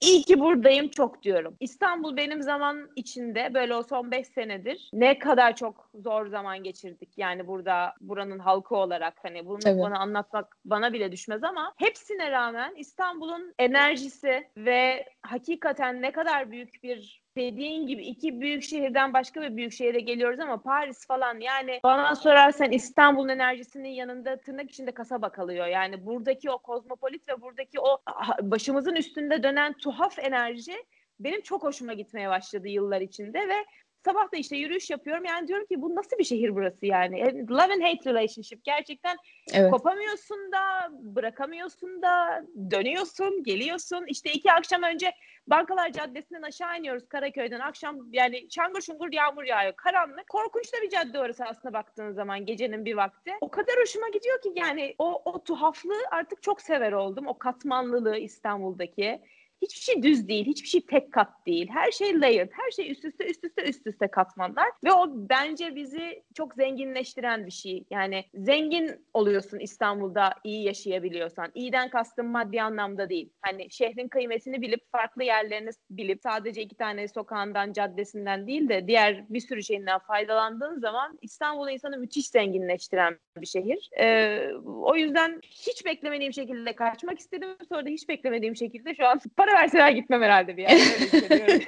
İyi 0.00 0.22
ki 0.22 0.40
buradayım 0.40 0.88
çok 0.88 1.22
diyorum. 1.22 1.56
İstanbul 1.60 2.16
benim 2.16 2.42
zaman 2.42 2.90
içinde 2.96 3.54
böyle 3.54 3.74
o 3.74 3.82
son 3.82 4.10
5 4.10 4.26
senedir 4.26 4.90
ne 4.92 5.18
kadar 5.18 5.56
çok 5.56 5.90
zor 5.94 6.26
zaman 6.26 6.62
geçirdik. 6.62 7.08
Yani 7.16 7.46
burada 7.46 7.94
buranın 8.00 8.38
halkı 8.38 8.76
olarak 8.76 9.14
hani 9.22 9.46
bunu 9.46 9.58
evet. 9.66 9.82
bana 9.82 9.98
anlatmak 9.98 10.56
bana 10.64 10.92
bile 10.92 11.12
düşmez 11.12 11.44
ama 11.44 11.74
hepsine 11.76 12.30
rağmen 12.30 12.74
İstanbul'un 12.74 13.54
enerjisi 13.58 14.48
ve 14.56 15.06
hakikaten 15.22 16.02
ne 16.02 16.12
kadar 16.12 16.50
büyük 16.50 16.82
bir 16.82 17.19
dediğin 17.36 17.86
gibi 17.86 18.02
iki 18.02 18.40
büyük 18.40 18.62
şehirden 18.62 19.14
başka 19.14 19.42
bir 19.42 19.56
büyük 19.56 19.72
şehire 19.72 20.00
geliyoruz 20.00 20.40
ama 20.40 20.62
Paris 20.62 21.06
falan 21.06 21.40
yani 21.40 21.80
bana 21.84 22.16
sorarsan 22.16 22.72
İstanbul'un 22.72 23.28
enerjisinin 23.28 23.88
yanında 23.88 24.36
tırnak 24.36 24.70
içinde 24.70 24.92
kasaba 24.92 25.32
kalıyor. 25.32 25.66
Yani 25.66 26.06
buradaki 26.06 26.50
o 26.50 26.58
kozmopolit 26.58 27.28
ve 27.28 27.40
buradaki 27.40 27.80
o 27.80 27.98
başımızın 28.42 28.94
üstünde 28.94 29.42
dönen 29.42 29.72
tuhaf 29.72 30.18
enerji 30.18 30.74
benim 31.20 31.40
çok 31.40 31.62
hoşuma 31.62 31.92
gitmeye 31.92 32.28
başladı 32.28 32.68
yıllar 32.68 33.00
içinde 33.00 33.48
ve 33.48 33.64
sabah 34.04 34.32
da 34.32 34.36
işte 34.36 34.56
yürüyüş 34.56 34.90
yapıyorum. 34.90 35.24
Yani 35.24 35.48
diyorum 35.48 35.66
ki 35.66 35.82
bu 35.82 35.94
nasıl 35.94 36.18
bir 36.18 36.24
şehir 36.24 36.54
burası 36.54 36.86
yani? 36.86 37.48
Love 37.50 37.72
and 37.72 37.82
hate 37.82 38.10
relationship. 38.10 38.64
Gerçekten 38.64 39.16
evet. 39.52 39.70
kopamıyorsun 39.70 40.52
da, 40.52 40.88
bırakamıyorsun 40.92 42.02
da, 42.02 42.44
dönüyorsun, 42.70 43.44
geliyorsun. 43.44 44.04
İşte 44.08 44.32
iki 44.32 44.52
akşam 44.52 44.82
önce 44.82 45.12
Bankalar 45.46 45.92
Caddesi'nden 45.92 46.42
aşağı 46.42 46.78
iniyoruz 46.78 47.08
Karaköy'den. 47.08 47.60
Akşam 47.60 47.96
yani 48.12 48.48
çangır 48.48 48.80
şungur 48.80 49.12
yağmur 49.12 49.44
yağıyor. 49.44 49.76
Karanlık. 49.76 50.28
Korkunç 50.28 50.72
da 50.72 50.82
bir 50.82 50.90
cadde 50.90 51.20
orası 51.20 51.44
aslında 51.44 51.72
baktığın 51.72 52.12
zaman 52.12 52.46
gecenin 52.46 52.84
bir 52.84 52.94
vakti. 52.94 53.32
O 53.40 53.50
kadar 53.50 53.74
hoşuma 53.80 54.08
gidiyor 54.08 54.40
ki 54.42 54.52
yani 54.56 54.94
o, 54.98 55.22
o 55.24 55.44
tuhaflığı 55.44 56.02
artık 56.10 56.42
çok 56.42 56.60
sever 56.60 56.92
oldum. 56.92 57.26
O 57.26 57.38
katmanlılığı 57.38 58.16
İstanbul'daki 58.16 59.20
hiçbir 59.62 59.80
şey 59.80 60.02
düz 60.02 60.28
değil, 60.28 60.46
hiçbir 60.46 60.68
şey 60.68 60.80
tek 60.80 61.12
kat 61.12 61.28
değil. 61.46 61.68
Her 61.72 61.90
şey 61.90 62.20
layered, 62.20 62.50
her 62.52 62.70
şey 62.70 62.90
üst 62.90 63.04
üste 63.04 63.24
üst 63.24 63.44
üste 63.44 63.62
üst 63.62 63.86
üste 63.86 64.08
katmanlar 64.08 64.68
ve 64.84 64.92
o 64.92 65.06
bence 65.10 65.76
bizi 65.76 66.22
çok 66.34 66.54
zenginleştiren 66.54 67.46
bir 67.46 67.50
şey. 67.50 67.84
Yani 67.90 68.24
zengin 68.34 68.90
oluyorsun 69.14 69.58
İstanbul'da 69.58 70.34
iyi 70.44 70.64
yaşayabiliyorsan. 70.64 71.50
İyiden 71.54 71.90
kastım 71.90 72.26
maddi 72.26 72.62
anlamda 72.62 73.08
değil. 73.08 73.30
Hani 73.42 73.70
şehrin 73.70 74.08
kıymetini 74.08 74.62
bilip 74.62 74.92
farklı 74.92 75.24
yerlerini 75.24 75.70
bilip 75.90 76.20
sadece 76.22 76.62
iki 76.62 76.74
tane 76.74 77.08
sokağından, 77.08 77.72
caddesinden 77.72 78.46
değil 78.46 78.68
de 78.68 78.86
diğer 78.86 79.24
bir 79.28 79.40
sürü 79.40 79.62
şeyinden 79.62 79.98
faydalandığın 79.98 80.80
zaman 80.80 81.18
İstanbul 81.22 81.68
insanı 81.68 81.98
müthiş 81.98 82.28
zenginleştiren 82.28 83.18
bir 83.36 83.46
şehir. 83.46 83.90
Ee, 83.98 84.50
o 84.64 84.96
yüzden 84.96 85.40
hiç 85.42 85.86
beklemediğim 85.86 86.32
şekilde 86.32 86.72
kaçmak 86.72 87.18
istedim. 87.18 87.48
Sonra 87.68 87.86
da 87.86 87.88
hiç 87.88 88.08
beklemediğim 88.08 88.56
şekilde 88.56 88.94
şu 88.94 89.06
an 89.06 89.20
para 89.36 89.49
verseler 89.54 89.90
gitmem 89.90 90.22
herhalde 90.22 90.56
bir 90.56 90.62
yerde. 90.62 91.60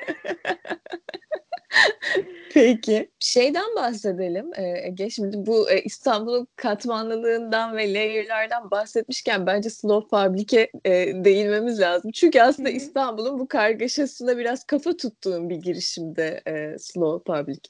Peki. 2.54 3.10
Şeyden 3.18 3.76
bahsedelim 3.76 4.50
Ege. 4.84 5.10
Şimdi 5.10 5.46
bu 5.46 5.70
İstanbul'un 5.70 6.48
katmanlılığından 6.56 7.76
ve 7.76 7.94
layer'lardan 7.94 8.70
bahsetmişken 8.70 9.46
bence 9.46 9.70
Slow 9.70 10.08
Public'e 10.08 10.70
değinmemiz 11.24 11.80
lazım. 11.80 12.10
Çünkü 12.10 12.40
aslında 12.40 12.70
İstanbul'un 12.70 13.38
bu 13.38 13.48
kargaşasına 13.48 14.38
biraz 14.38 14.64
kafa 14.64 14.96
tuttuğum 14.96 15.48
bir 15.48 15.56
girişimde 15.56 16.42
Slow 16.78 17.32
Public. 17.32 17.60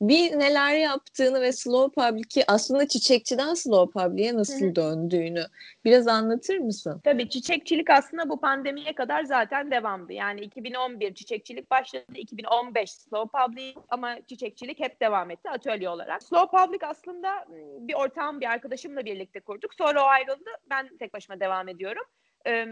Bir 0.00 0.38
neler 0.38 0.74
yaptığını 0.74 1.40
ve 1.40 1.52
Slow 1.52 2.02
Public'i 2.02 2.44
aslında 2.46 2.88
çiçekçiden 2.88 3.54
Slow 3.54 4.00
Public'e 4.00 4.34
nasıl 4.34 4.74
döndüğünü 4.74 5.44
biraz 5.84 6.08
anlatır 6.08 6.58
mısın? 6.58 7.00
Tabii 7.04 7.28
çiçekçilik 7.28 7.90
aslında 7.90 8.28
bu 8.28 8.40
pandemiye 8.40 8.94
kadar 8.94 9.24
zaten 9.24 9.70
devamdı. 9.70 10.12
Yani 10.12 10.40
2011 10.40 11.14
çiçekçilik 11.14 11.70
başladı, 11.70 12.04
2015 12.14 12.90
Slow 12.90 13.38
Public 13.38 13.75
ama 13.88 14.26
çiçekçilik 14.26 14.80
hep 14.80 15.00
devam 15.00 15.30
etti 15.30 15.50
atölye 15.50 15.88
olarak. 15.88 16.22
Slow 16.22 16.58
Public 16.58 16.86
aslında 16.86 17.46
bir 17.78 17.94
ortağım, 17.94 18.40
bir 18.40 18.46
arkadaşımla 18.46 19.04
birlikte 19.04 19.40
kurduk. 19.40 19.74
Sonra 19.74 20.04
o 20.04 20.06
ayrıldı. 20.06 20.50
Ben 20.70 20.96
tek 20.98 21.14
başıma 21.14 21.40
devam 21.40 21.68
ediyorum. 21.68 22.04
Ee, 22.46 22.66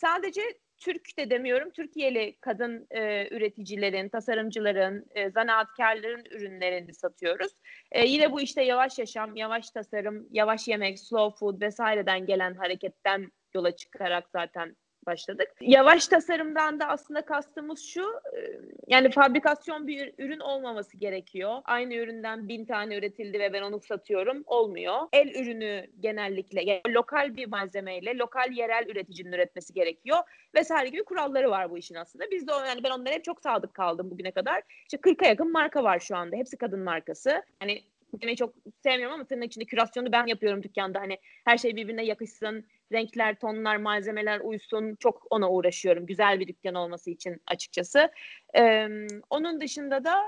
sadece 0.00 0.42
Türk 0.78 1.18
de 1.18 1.30
demiyorum, 1.30 1.70
Türkiye'li 1.70 2.36
kadın 2.40 2.86
e, 2.90 3.28
üreticilerin, 3.36 4.08
tasarımcıların, 4.08 5.06
e, 5.14 5.30
zanaatkarların 5.30 6.24
ürünlerini 6.30 6.94
satıyoruz. 6.94 7.52
E, 7.92 8.06
yine 8.06 8.32
bu 8.32 8.40
işte 8.40 8.62
yavaş 8.62 8.98
yaşam, 8.98 9.36
yavaş 9.36 9.70
tasarım, 9.70 10.26
yavaş 10.30 10.68
yemek, 10.68 11.00
slow 11.00 11.38
food 11.38 11.60
vesaireden 11.60 12.26
gelen 12.26 12.54
hareketten 12.54 13.32
yola 13.54 13.76
çıkarak 13.76 14.28
zaten 14.30 14.76
başladık. 15.06 15.48
Yavaş 15.60 16.08
tasarımdan 16.08 16.80
da 16.80 16.88
aslında 16.88 17.24
kastımız 17.24 17.80
şu, 17.80 18.02
e, 18.36 18.40
yani 18.86 19.10
fabrikasyon 19.10 19.86
bir 19.86 20.14
ürün 20.18 20.40
olmaması 20.40 20.96
gerekiyor. 20.96 21.58
Aynı 21.64 21.94
üründen 21.94 22.48
bin 22.48 22.64
tane 22.64 22.96
üretildi 22.96 23.38
ve 23.38 23.52
ben 23.52 23.62
onu 23.62 23.80
satıyorum. 23.80 24.42
Olmuyor. 24.46 24.96
El 25.12 25.34
ürünü 25.34 25.86
genellikle 26.00 26.62
yani 26.62 26.80
lokal 26.88 27.36
bir 27.36 27.46
malzemeyle 27.46 28.18
lokal 28.18 28.52
yerel 28.52 28.86
üreticinin 28.88 29.32
üretmesi 29.32 29.74
gerekiyor 29.74 30.18
vesaire 30.54 30.88
gibi 30.88 31.04
kuralları 31.04 31.50
var 31.50 31.70
bu 31.70 31.78
işin 31.78 31.94
aslında. 31.94 32.30
Biz 32.30 32.48
de 32.48 32.52
yani 32.52 32.84
ben 32.84 32.90
onlara 32.90 33.14
hep 33.14 33.24
çok 33.24 33.40
sadık 33.40 33.74
kaldım 33.74 34.10
bugüne 34.10 34.30
kadar. 34.30 34.62
İşte 34.82 34.96
40'a 34.96 35.28
yakın 35.28 35.52
marka 35.52 35.84
var 35.84 35.98
şu 35.98 36.16
anda. 36.16 36.36
Hepsi 36.36 36.56
kadın 36.56 36.80
markası. 36.80 37.42
Hani 37.60 37.82
demeyi 38.20 38.36
çok 38.36 38.54
sevmiyorum 38.82 39.14
ama 39.14 39.24
tırnak 39.24 39.46
içinde 39.46 39.64
kürasyonu 39.64 40.12
ben 40.12 40.26
yapıyorum 40.26 40.62
dükkanda. 40.62 41.00
Hani 41.00 41.18
her 41.44 41.58
şey 41.58 41.76
birbirine 41.76 42.04
yakışsın, 42.04 42.64
renkler, 42.92 43.34
tonlar, 43.34 43.76
malzemeler 43.76 44.40
uysun. 44.40 44.96
Çok 45.00 45.26
ona 45.30 45.50
uğraşıyorum. 45.50 46.06
Güzel 46.06 46.40
bir 46.40 46.48
dükkan 46.48 46.74
olması 46.74 47.10
için 47.10 47.42
açıkçası. 47.46 48.10
Ee, 48.56 48.88
onun 49.30 49.60
dışında 49.60 50.04
da 50.04 50.22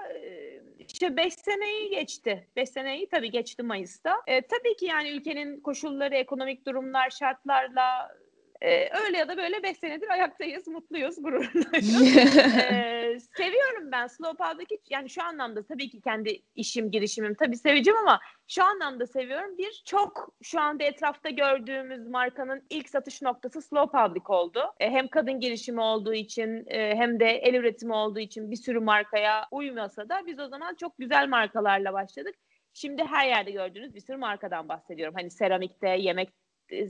işte 0.88 1.16
5 1.16 1.34
seneyi 1.34 1.90
geçti. 1.90 2.48
5 2.56 2.68
seneyi 2.68 3.08
tabii 3.08 3.30
geçti 3.30 3.62
Mayıs'ta. 3.62 4.22
Ee, 4.26 4.42
tabii 4.42 4.76
ki 4.76 4.86
yani 4.86 5.10
ülkenin 5.10 5.60
koşulları, 5.60 6.14
ekonomik 6.14 6.66
durumlar, 6.66 7.10
şartlarla 7.10 8.16
ee, 8.64 8.90
öyle 9.04 9.18
ya 9.18 9.28
da 9.28 9.36
böyle 9.36 9.62
5 9.62 9.76
senedir 9.78 10.08
ayaktayız, 10.08 10.68
mutluyuz, 10.68 11.22
gururluyuz. 11.22 11.66
ee, 12.72 13.18
seviyorum 13.36 13.92
ben 13.92 14.06
Slow 14.06 14.44
Pow'daki 14.44 14.78
yani 14.90 15.10
şu 15.10 15.22
anlamda 15.22 15.66
tabii 15.66 15.90
ki 15.90 16.00
kendi 16.00 16.42
işim, 16.54 16.90
girişimim 16.90 17.34
tabii 17.34 17.56
seveceğim 17.56 17.98
ama 17.98 18.20
şu 18.48 18.64
anlamda 18.64 19.06
seviyorum. 19.06 19.58
Bir 19.58 19.82
çok 19.84 20.34
şu 20.42 20.60
anda 20.60 20.84
etrafta 20.84 21.30
gördüğümüz 21.30 22.08
markanın 22.08 22.62
ilk 22.70 22.88
satış 22.88 23.22
noktası 23.22 23.62
Slow 23.62 23.98
Public 23.98 24.24
oldu. 24.28 24.60
E, 24.80 24.90
hem 24.90 25.08
kadın 25.08 25.40
girişimi 25.40 25.80
olduğu 25.80 26.14
için 26.14 26.64
e, 26.66 26.94
hem 26.94 27.20
de 27.20 27.26
el 27.26 27.54
üretimi 27.54 27.92
olduğu 27.92 28.20
için 28.20 28.50
bir 28.50 28.56
sürü 28.56 28.80
markaya 28.80 29.46
uymasa 29.50 30.08
da 30.08 30.26
biz 30.26 30.40
o 30.40 30.48
zaman 30.48 30.74
çok 30.74 30.98
güzel 30.98 31.28
markalarla 31.28 31.92
başladık. 31.92 32.34
Şimdi 32.74 33.04
her 33.04 33.28
yerde 33.28 33.50
gördüğünüz 33.50 33.94
bir 33.94 34.00
sürü 34.00 34.16
markadan 34.16 34.68
bahsediyorum. 34.68 35.14
Hani 35.18 35.30
seramikte, 35.30 35.88
yemek 35.88 36.43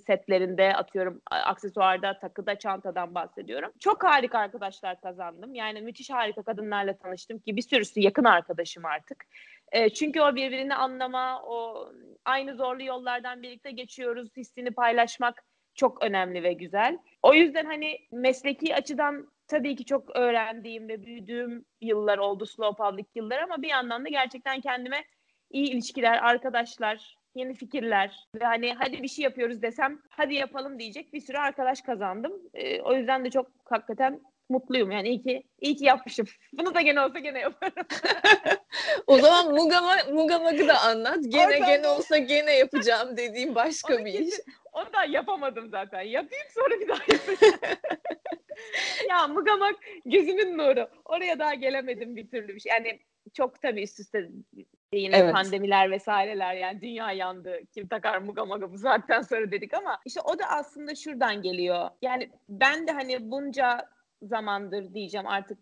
setlerinde 0.07 0.77
atıyorum 0.77 1.23
aksesuarda, 1.31 2.19
takıda, 2.19 2.59
çantadan 2.59 3.15
bahsediyorum. 3.15 3.73
Çok 3.81 4.05
harika 4.05 4.39
arkadaşlar 4.39 5.01
kazandım. 5.01 5.55
Yani 5.55 5.81
müthiş 5.81 6.11
harika 6.11 6.43
kadınlarla 6.43 6.97
tanıştım 6.97 7.39
ki 7.39 7.57
bir 7.57 7.63
sürüsü 7.63 8.01
yakın 8.01 8.25
arkadaşım 8.25 8.85
artık. 8.85 9.27
E, 9.73 9.91
çünkü 9.91 10.21
o 10.21 10.35
birbirini 10.35 10.75
anlama, 10.75 11.43
o 11.43 11.89
aynı 12.25 12.57
zorlu 12.57 12.83
yollardan 12.83 13.43
birlikte 13.43 13.71
geçiyoruz, 13.71 14.37
hissini 14.37 14.71
paylaşmak 14.71 15.45
çok 15.75 16.05
önemli 16.05 16.43
ve 16.43 16.53
güzel. 16.53 16.99
O 17.23 17.35
yüzden 17.35 17.65
hani 17.65 17.99
mesleki 18.13 18.75
açıdan 18.75 19.29
tabii 19.49 19.77
ki 19.77 19.85
çok 19.85 20.17
öğrendiğim 20.17 20.89
ve 20.89 21.03
büyüdüğüm 21.03 21.65
yıllar 21.81 22.19
oldu 22.19 22.47
Slow 22.47 22.85
Public 22.85 23.07
yıllar 23.15 23.39
ama 23.39 23.63
bir 23.63 23.69
yandan 23.69 24.05
da 24.05 24.09
gerçekten 24.09 24.61
kendime 24.61 25.05
iyi 25.51 25.71
ilişkiler, 25.71 26.19
arkadaşlar, 26.23 27.17
yeni 27.35 27.55
fikirler 27.55 28.29
ve 28.35 28.45
hani 28.45 28.75
hadi 28.75 29.03
bir 29.03 29.09
şey 29.09 29.23
yapıyoruz 29.23 29.63
desem 29.63 29.99
hadi 30.11 30.35
yapalım 30.35 30.79
diyecek 30.79 31.13
bir 31.13 31.21
sürü 31.21 31.39
arkadaş 31.39 31.81
kazandım. 31.81 32.33
E, 32.55 32.81
o 32.81 32.95
yüzden 32.95 33.25
de 33.25 33.31
çok 33.31 33.47
hakikaten 33.65 34.21
mutluyum. 34.49 34.91
Yani 34.91 35.09
iyi 35.09 35.23
ki 35.23 35.43
iyi 35.61 35.77
ki 35.77 35.85
yapmışım. 35.85 36.27
Bunu 36.53 36.75
da 36.75 36.81
gene 36.81 37.01
olsa 37.01 37.19
gene 37.19 37.41
yaparım. 37.41 37.87
o 39.07 39.19
zaman 39.19 39.55
Mugama 39.55 39.97
Mugamag'ı 40.13 40.69
da 40.69 40.81
anlat. 40.81 41.19
Gene 41.29 41.47
Oradan 41.47 41.69
gene 41.69 41.89
olsa 41.89 42.19
gene 42.19 42.57
yapacağım 42.57 43.17
dediğim 43.17 43.55
başka 43.55 44.05
bir 44.05 44.13
iş. 44.13 44.35
Onu 44.73 44.93
da 44.93 45.05
yapamadım 45.05 45.69
zaten. 45.69 46.01
Yapayım 46.01 46.47
sonra 46.51 46.81
bir 46.81 46.89
daha 46.89 46.99
yapacağım. 47.09 47.79
ya 49.09 49.29
Mugamak 49.29 49.77
gözümün 50.05 50.59
nuru. 50.59 50.89
Oraya 51.05 51.39
daha 51.39 51.55
gelemedim 51.55 52.17
bir 52.17 52.29
türlü 52.29 52.55
bir 52.55 52.61
şey. 52.61 52.73
Yani 52.73 53.01
çok 53.33 53.63
tabii 53.63 53.83
üst 53.83 54.01
üste 54.01 54.29
yine 54.99 55.17
evet. 55.17 55.33
pandemiler 55.33 55.91
vesaireler 55.91 56.55
yani 56.55 56.81
dünya 56.81 57.13
yandı. 57.13 57.61
Kim 57.75 57.89
takar 57.89 58.19
muga 58.19 58.45
maga 58.45 58.73
bu 58.73 58.79
saatten 58.79 59.23
sonra 59.23 59.51
dedik 59.51 59.75
ama 59.75 59.99
işte 60.05 60.21
o 60.21 60.39
da 60.39 60.45
aslında 60.49 60.95
şuradan 60.95 61.43
geliyor. 61.43 61.91
Yani 62.03 62.31
ben 62.49 62.87
de 62.87 62.93
hani 62.93 63.31
bunca 63.31 63.89
zamandır 64.23 64.95
diyeceğim 64.95 65.27
artık 65.27 65.59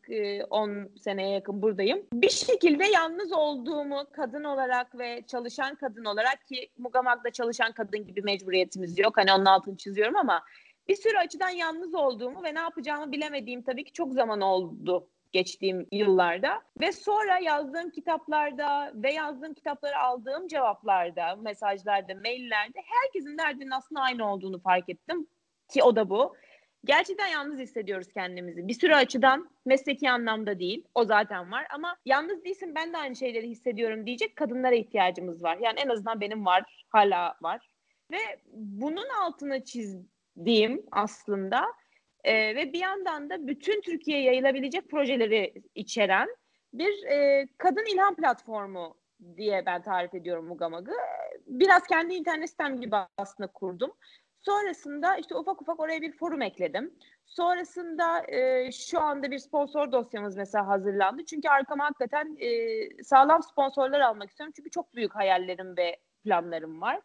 10 0.50 0.70
e, 0.70 0.88
seneye 0.98 1.30
yakın 1.30 1.62
buradayım. 1.62 2.06
Bir 2.12 2.30
şekilde 2.30 2.84
yalnız 2.84 3.32
olduğumu 3.32 4.04
kadın 4.12 4.44
olarak 4.44 4.98
ve 4.98 5.22
çalışan 5.26 5.74
kadın 5.74 6.04
olarak 6.04 6.46
ki 6.46 6.68
Mugamag'da 6.78 7.30
çalışan 7.30 7.72
kadın 7.72 8.06
gibi 8.06 8.22
mecburiyetimiz 8.22 8.98
yok. 8.98 9.16
Hani 9.16 9.32
onun 9.32 9.44
altını 9.44 9.76
çiziyorum 9.76 10.16
ama 10.16 10.42
bir 10.88 10.96
sürü 10.96 11.16
açıdan 11.18 11.50
yalnız 11.50 11.94
olduğumu 11.94 12.42
ve 12.42 12.54
ne 12.54 12.58
yapacağımı 12.58 13.12
bilemediğim 13.12 13.62
tabii 13.62 13.84
ki 13.84 13.92
çok 13.92 14.12
zaman 14.12 14.40
oldu 14.40 15.08
geçtiğim 15.32 15.86
yıllarda 15.92 16.62
ve 16.80 16.92
sonra 16.92 17.38
yazdığım 17.38 17.90
kitaplarda 17.90 18.92
ve 18.94 19.12
yazdığım 19.12 19.54
kitapları 19.54 19.98
aldığım 19.98 20.48
cevaplarda, 20.48 21.36
mesajlarda, 21.36 22.14
maillerde 22.14 22.80
herkesin 22.84 23.38
derdinin 23.38 23.70
aslında 23.70 24.00
aynı 24.00 24.32
olduğunu 24.32 24.60
fark 24.60 24.88
ettim 24.88 25.26
ki 25.68 25.82
o 25.82 25.96
da 25.96 26.10
bu. 26.10 26.36
Gerçekten 26.84 27.26
yalnız 27.26 27.58
hissediyoruz 27.58 28.12
kendimizi. 28.12 28.68
Bir 28.68 28.74
sürü 28.74 28.94
açıdan 28.94 29.50
mesleki 29.64 30.10
anlamda 30.10 30.58
değil. 30.58 30.84
O 30.94 31.04
zaten 31.04 31.52
var 31.52 31.66
ama 31.70 31.96
yalnız 32.04 32.44
değilsin 32.44 32.74
ben 32.74 32.92
de 32.92 32.96
aynı 32.96 33.16
şeyleri 33.16 33.48
hissediyorum 33.48 34.06
diyecek 34.06 34.36
kadınlara 34.36 34.74
ihtiyacımız 34.74 35.42
var. 35.42 35.58
Yani 35.60 35.80
en 35.80 35.88
azından 35.88 36.20
benim 36.20 36.46
var, 36.46 36.84
hala 36.88 37.34
var. 37.42 37.68
Ve 38.10 38.18
bunun 38.54 39.08
altına 39.22 39.64
çizdiğim 39.64 40.86
aslında 40.92 41.64
e, 42.24 42.56
ve 42.56 42.72
bir 42.72 42.80
yandan 42.80 43.30
da 43.30 43.46
bütün 43.46 43.80
Türkiye'ye 43.80 44.24
yayılabilecek 44.24 44.90
projeleri 44.90 45.54
içeren 45.74 46.28
bir 46.72 47.04
e, 47.04 47.46
kadın 47.58 47.94
ilham 47.94 48.14
platformu 48.16 48.96
diye 49.36 49.66
ben 49.66 49.82
tarif 49.82 50.14
ediyorum 50.14 50.46
Mugamag'ı. 50.46 50.92
Biraz 51.46 51.86
kendi 51.86 52.14
internet 52.14 52.50
sitem 52.50 52.80
gibi 52.80 52.96
aslında 53.18 53.46
kurdum. 53.46 53.92
Sonrasında 54.40 55.16
işte 55.16 55.34
ufak 55.34 55.62
ufak 55.62 55.80
oraya 55.80 56.02
bir 56.02 56.12
forum 56.12 56.42
ekledim. 56.42 56.94
Sonrasında 57.26 58.32
e, 58.32 58.72
şu 58.72 59.00
anda 59.00 59.30
bir 59.30 59.38
sponsor 59.38 59.92
dosyamız 59.92 60.36
mesela 60.36 60.66
hazırlandı. 60.66 61.24
Çünkü 61.24 61.48
arkama 61.48 61.84
hakikaten 61.84 62.36
e, 62.40 63.02
sağlam 63.02 63.42
sponsorlar 63.42 64.00
almak 64.00 64.30
istiyorum. 64.30 64.52
Çünkü 64.56 64.70
çok 64.70 64.94
büyük 64.94 65.14
hayallerim 65.14 65.76
ve 65.76 65.96
planlarım 66.24 66.80
var. 66.80 67.00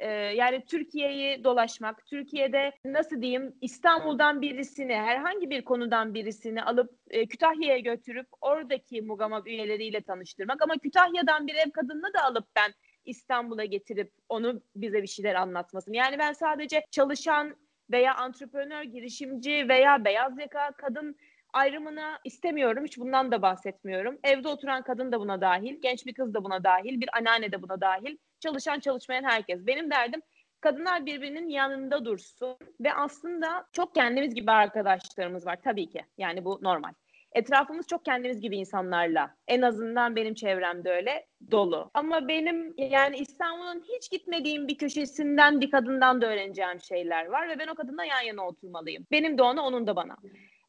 Ee, 0.00 0.08
yani 0.10 0.64
Türkiye'yi 0.64 1.44
dolaşmak, 1.44 2.06
Türkiye'de 2.06 2.72
nasıl 2.84 3.22
diyeyim 3.22 3.54
İstanbul'dan 3.60 4.42
birisini, 4.42 4.94
herhangi 4.94 5.50
bir 5.50 5.64
konudan 5.64 6.14
birisini 6.14 6.62
alıp 6.62 6.90
e, 7.10 7.26
Kütahya'ya 7.26 7.78
götürüp 7.78 8.26
oradaki 8.40 9.02
Mugamag 9.02 9.46
üyeleriyle 9.46 10.00
tanıştırmak 10.00 10.62
ama 10.62 10.78
Kütahya'dan 10.78 11.46
bir 11.46 11.54
ev 11.54 11.70
kadınını 11.70 12.14
da 12.14 12.24
alıp 12.24 12.46
ben 12.56 12.72
İstanbul'a 13.04 13.64
getirip 13.64 14.12
onu 14.28 14.62
bize 14.76 15.02
bir 15.02 15.08
şeyler 15.08 15.34
anlatmasın. 15.34 15.92
Yani 15.92 16.18
ben 16.18 16.32
sadece 16.32 16.84
çalışan 16.90 17.56
veya 17.90 18.14
antreprenör, 18.14 18.82
girişimci 18.82 19.68
veya 19.68 20.04
beyaz 20.04 20.38
yaka 20.38 20.72
kadın 20.72 21.16
ayrımını 21.52 22.18
istemiyorum. 22.24 22.84
Hiç 22.84 22.98
bundan 22.98 23.32
da 23.32 23.42
bahsetmiyorum. 23.42 24.18
Evde 24.24 24.48
oturan 24.48 24.82
kadın 24.82 25.12
da 25.12 25.20
buna 25.20 25.40
dahil, 25.40 25.76
genç 25.82 26.06
bir 26.06 26.14
kız 26.14 26.34
da 26.34 26.44
buna 26.44 26.64
dahil, 26.64 27.00
bir 27.00 27.16
anneanne 27.16 27.52
de 27.52 27.62
buna 27.62 27.80
dahil. 27.80 28.16
Çalışan 28.40 28.80
çalışmayan 28.80 29.24
herkes. 29.24 29.66
Benim 29.66 29.90
derdim 29.90 30.22
kadınlar 30.60 31.06
birbirinin 31.06 31.48
yanında 31.48 32.04
dursun 32.04 32.56
ve 32.80 32.94
aslında 32.94 33.66
çok 33.72 33.94
kendimiz 33.94 34.34
gibi 34.34 34.50
arkadaşlarımız 34.50 35.46
var 35.46 35.58
tabii 35.64 35.88
ki. 35.90 36.04
Yani 36.18 36.44
bu 36.44 36.58
normal. 36.62 36.92
etrafımız 37.32 37.86
çok 37.86 38.04
kendimiz 38.04 38.40
gibi 38.40 38.56
insanlarla. 38.56 39.36
En 39.48 39.62
azından 39.62 40.16
benim 40.16 40.34
çevremde 40.34 40.90
öyle 40.90 41.26
dolu. 41.50 41.90
Ama 41.94 42.28
benim 42.28 42.74
yani 42.78 43.16
İstanbul'un 43.16 43.84
hiç 43.96 44.10
gitmediğim 44.10 44.68
bir 44.68 44.78
köşesinden 44.78 45.60
bir 45.60 45.70
kadından 45.70 46.20
da 46.20 46.26
öğreneceğim 46.26 46.80
şeyler 46.80 47.26
var 47.26 47.48
ve 47.48 47.58
ben 47.58 47.68
o 47.68 47.74
kadınla 47.74 48.04
yan 48.04 48.20
yana 48.20 48.46
oturmalıyım. 48.46 49.06
Benim 49.10 49.38
de 49.38 49.42
ona, 49.42 49.62
onun 49.62 49.86
da 49.86 49.96
bana. 49.96 50.16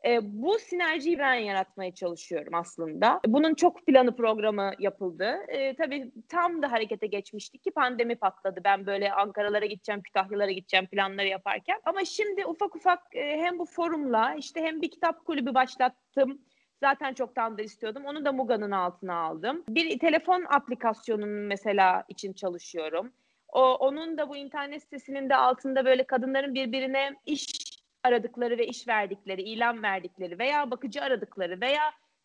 E, 0.05 0.19
bu 0.23 0.59
sinerjiyi 0.59 1.19
ben 1.19 1.33
yaratmaya 1.33 1.93
çalışıyorum 1.93 2.53
aslında. 2.53 3.19
Bunun 3.27 3.53
çok 3.53 3.85
planı 3.85 4.15
programı 4.15 4.71
yapıldı. 4.79 5.35
E, 5.47 5.75
tabii 5.75 6.11
tam 6.29 6.61
da 6.61 6.71
harekete 6.71 7.07
geçmiştik 7.07 7.63
ki 7.63 7.71
pandemi 7.71 8.15
patladı. 8.15 8.61
Ben 8.63 8.85
böyle 8.85 9.13
Ankara'lara 9.13 9.65
gideceğim, 9.65 10.01
Kütahyalara 10.01 10.51
gideceğim 10.51 10.87
planları 10.87 11.27
yaparken. 11.27 11.79
Ama 11.85 12.05
şimdi 12.05 12.45
ufak 12.45 12.75
ufak 12.75 13.15
e, 13.15 13.37
hem 13.37 13.59
bu 13.59 13.65
forumla 13.65 14.35
işte 14.35 14.61
hem 14.61 14.81
bir 14.81 14.91
kitap 14.91 15.25
kulübü 15.25 15.53
başlattım. 15.53 16.41
Zaten 16.79 17.13
çoktandır 17.13 17.63
istiyordum. 17.63 18.05
Onu 18.05 18.25
da 18.25 18.31
Muga'nın 18.31 18.71
altına 18.71 19.15
aldım. 19.15 19.63
Bir 19.69 19.99
telefon 19.99 20.45
aplikasyonunun 20.49 21.47
mesela 21.47 22.03
için 22.09 22.33
çalışıyorum. 22.33 23.11
O, 23.53 23.75
onun 23.75 24.17
da 24.17 24.29
bu 24.29 24.37
internet 24.37 24.83
sitesinin 24.83 25.29
de 25.29 25.35
altında 25.35 25.85
böyle 25.85 26.03
kadınların 26.03 26.53
birbirine 26.53 27.15
iş 27.25 27.60
aradıkları 28.03 28.57
ve 28.57 28.67
iş 28.67 28.87
verdikleri, 28.87 29.41
ilan 29.41 29.83
verdikleri 29.83 30.39
veya 30.39 30.71
bakıcı 30.71 31.01
aradıkları 31.01 31.61
veya 31.61 31.81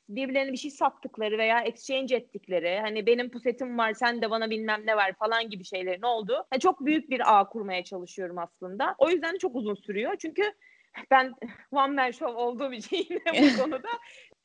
birbirlerine 0.08 0.52
bir 0.52 0.56
şey 0.56 0.70
sattıkları 0.70 1.38
veya 1.38 1.60
exchange 1.60 2.16
ettikleri 2.16 2.78
hani 2.80 3.06
benim 3.06 3.30
pusetim 3.30 3.78
var 3.78 3.92
sen 3.92 4.22
de 4.22 4.30
bana 4.30 4.50
bilmem 4.50 4.82
ne 4.86 4.96
var 4.96 5.12
falan 5.18 5.50
gibi 5.50 5.64
şeylerin 5.64 6.02
oldu. 6.02 6.46
Yani 6.52 6.60
çok 6.60 6.86
büyük 6.86 7.10
bir 7.10 7.38
ağ 7.38 7.48
kurmaya 7.48 7.84
çalışıyorum 7.84 8.38
aslında. 8.38 8.94
O 8.98 9.10
yüzden 9.10 9.38
çok 9.38 9.56
uzun 9.56 9.74
sürüyor. 9.74 10.16
Çünkü 10.18 10.42
ben 11.10 11.32
one 11.72 11.94
man 11.94 12.10
show 12.10 12.40
olduğum 12.40 12.72
için 12.72 13.06
yine 13.10 13.52
bu 13.52 13.56
konuda 13.62 13.88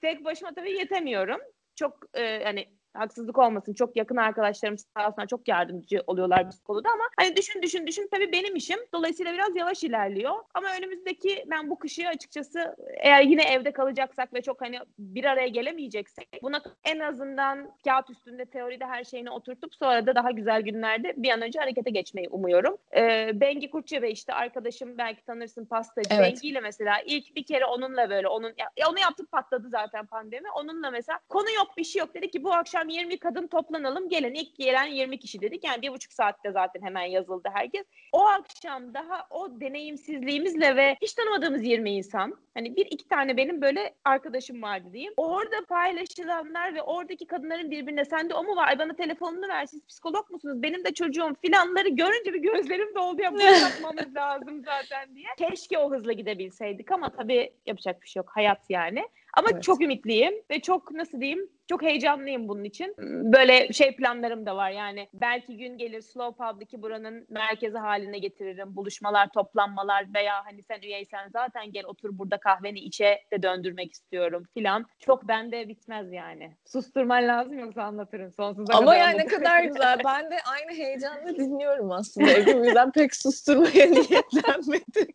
tek 0.01 0.25
başıma 0.25 0.53
tabii 0.53 0.77
yetemiyorum. 0.77 1.39
Çok 1.75 2.17
e, 2.17 2.43
hani 2.43 2.67
haksızlık 2.93 3.37
olmasın. 3.37 3.73
Çok 3.73 3.95
yakın 3.95 4.15
arkadaşlarım 4.15 4.77
sağ 4.77 5.07
olsunlar 5.07 5.27
çok 5.27 5.47
yardımcı 5.47 6.03
oluyorlar 6.07 6.47
bu 6.47 6.63
konuda 6.63 6.89
ama 6.89 7.03
hani 7.17 7.35
düşün 7.35 7.61
düşün 7.61 7.87
düşün. 7.87 8.07
Tabii 8.11 8.31
benim 8.31 8.55
işim. 8.55 8.79
Dolayısıyla 8.93 9.33
biraz 9.33 9.55
yavaş 9.55 9.83
ilerliyor. 9.83 10.35
Ama 10.53 10.67
önümüzdeki 10.79 11.45
ben 11.51 11.69
bu 11.69 11.79
kışı 11.79 12.07
açıkçası 12.07 12.75
eğer 13.01 13.23
yine 13.23 13.43
evde 13.43 13.71
kalacaksak 13.71 14.33
ve 14.33 14.41
çok 14.41 14.61
hani 14.61 14.79
bir 14.99 15.25
araya 15.25 15.47
gelemeyeceksek 15.47 16.27
buna 16.43 16.61
en 16.83 16.99
azından 16.99 17.71
kağıt 17.83 18.09
üstünde 18.09 18.45
teoride 18.45 18.85
her 18.85 19.03
şeyini 19.03 19.31
oturtup 19.31 19.75
sonra 19.75 20.05
da 20.05 20.15
daha 20.15 20.31
güzel 20.31 20.61
günlerde 20.61 21.13
bir 21.17 21.29
an 21.29 21.41
önce 21.41 21.59
harekete 21.59 21.89
geçmeyi 21.89 22.29
umuyorum. 22.29 22.77
Ee, 22.95 23.31
Bengi 23.33 23.69
Kurtçe 23.69 24.01
ve 24.01 24.11
işte 24.11 24.33
arkadaşım 24.33 24.97
belki 24.97 25.25
tanırsın 25.25 25.65
pastacı. 25.65 26.09
Evet. 26.11 26.21
Bengi 26.21 26.47
ile 26.47 26.59
mesela 26.59 26.95
ilk 27.05 27.35
bir 27.35 27.45
kere 27.45 27.65
onunla 27.65 28.09
böyle 28.09 28.27
onun 28.27 28.53
ya, 28.57 28.87
onu 28.89 28.99
yaptık 28.99 29.31
patladı 29.31 29.69
zaten 29.69 30.05
pandemi. 30.05 30.51
Onunla 30.51 30.91
mesela 30.91 31.19
konu 31.29 31.51
yok 31.51 31.77
bir 31.77 31.83
şey 31.83 31.99
yok. 31.99 32.13
Dedi 32.13 32.31
ki 32.31 32.43
bu 32.43 32.53
akşam 32.53 32.80
akşam 32.81 32.89
20 32.89 33.19
kadın 33.19 33.47
toplanalım 33.47 34.09
gelin 34.09 34.33
ilk 34.33 34.55
gelen 34.55 34.85
20 34.85 35.19
kişi 35.19 35.41
dedik. 35.41 35.63
Yani 35.63 35.81
bir 35.81 35.91
buçuk 35.91 36.13
saatte 36.13 36.51
zaten 36.51 36.81
hemen 36.81 37.05
yazıldı 37.05 37.49
herkes. 37.53 37.85
O 38.11 38.25
akşam 38.25 38.93
daha 38.93 39.27
o 39.29 39.59
deneyimsizliğimizle 39.61 40.75
ve 40.75 40.97
hiç 41.01 41.13
tanımadığımız 41.13 41.63
20 41.63 41.91
insan 41.91 42.37
hani 42.53 42.75
bir 42.75 42.85
iki 42.85 43.07
tane 43.07 43.37
benim 43.37 43.61
böyle 43.61 43.93
arkadaşım 44.05 44.61
vardı 44.61 44.87
diyeyim. 44.93 45.13
Orada 45.17 45.65
paylaşılanlar 45.69 46.75
ve 46.75 46.81
oradaki 46.81 47.27
kadınların 47.27 47.71
birbirine 47.71 48.05
sende 48.05 48.33
o 48.33 48.43
mu 48.43 48.55
var? 48.55 48.67
Ay 48.67 48.79
bana 48.79 48.95
telefonunu 48.95 49.47
ver 49.47 49.65
siz 49.65 49.85
psikolog 49.87 50.29
musunuz? 50.31 50.63
Benim 50.63 50.85
de 50.85 50.93
çocuğum 50.93 51.35
filanları 51.41 51.89
görünce 51.89 52.33
bir 52.33 52.41
gözlerim 52.41 52.95
doldu 52.95 53.21
ya 53.21 53.33
bunu 53.33 53.41
yapmamız 53.61 54.15
lazım 54.15 54.63
zaten 54.65 55.15
diye. 55.15 55.27
Keşke 55.37 55.77
o 55.77 55.91
hızla 55.91 56.11
gidebilseydik 56.11 56.91
ama 56.91 57.09
tabii 57.09 57.53
yapacak 57.65 58.01
bir 58.01 58.07
şey 58.07 58.19
yok. 58.19 58.31
Hayat 58.35 58.61
yani. 58.69 59.07
Ama 59.33 59.47
evet. 59.53 59.63
çok 59.63 59.81
ümitliyim 59.81 60.33
ve 60.51 60.59
çok 60.59 60.91
nasıl 60.91 61.21
diyeyim 61.21 61.49
çok 61.71 61.81
heyecanlıyım 61.81 62.47
bunun 62.47 62.63
için. 62.63 62.95
Böyle 63.33 63.73
şey 63.73 63.95
planlarım 63.95 64.45
da 64.45 64.55
var 64.55 64.71
yani 64.71 65.07
belki 65.13 65.57
gün 65.57 65.77
gelir 65.77 66.01
Slow 66.01 66.45
Public'i 66.45 66.81
buranın 66.81 67.25
merkezi 67.29 67.77
haline 67.77 68.19
getiririm. 68.19 68.75
Buluşmalar, 68.75 69.29
toplanmalar 69.29 70.13
veya 70.13 70.45
hani 70.45 70.63
sen 70.63 70.81
üyeysen 70.81 71.29
zaten 71.29 71.71
gel 71.71 71.85
otur 71.85 72.09
burada 72.17 72.37
kahveni 72.37 72.79
içe 72.79 73.19
de 73.33 73.43
döndürmek 73.43 73.93
istiyorum 73.93 74.43
filan. 74.53 74.85
Çok 74.99 75.27
bende 75.27 75.67
bitmez 75.67 76.11
yani. 76.11 76.55
Susturman 76.65 77.27
lazım 77.27 77.59
yoksa 77.59 77.83
anlatırım 77.83 78.31
sonsuza 78.31 78.73
Ama 78.73 78.91
kadar. 78.91 78.97
yani 78.97 79.17
ne 79.17 79.25
kadar 79.25 79.63
güzel. 79.63 79.99
Ben 80.05 80.31
de 80.31 80.37
aynı 80.45 80.71
heyecanla 80.71 81.35
dinliyorum 81.35 81.91
aslında. 81.91 82.59
O 82.59 82.63
yüzden 82.63 82.91
pek 82.91 83.15
susturmaya 83.15 83.85
niyetlenmedim 83.91 85.13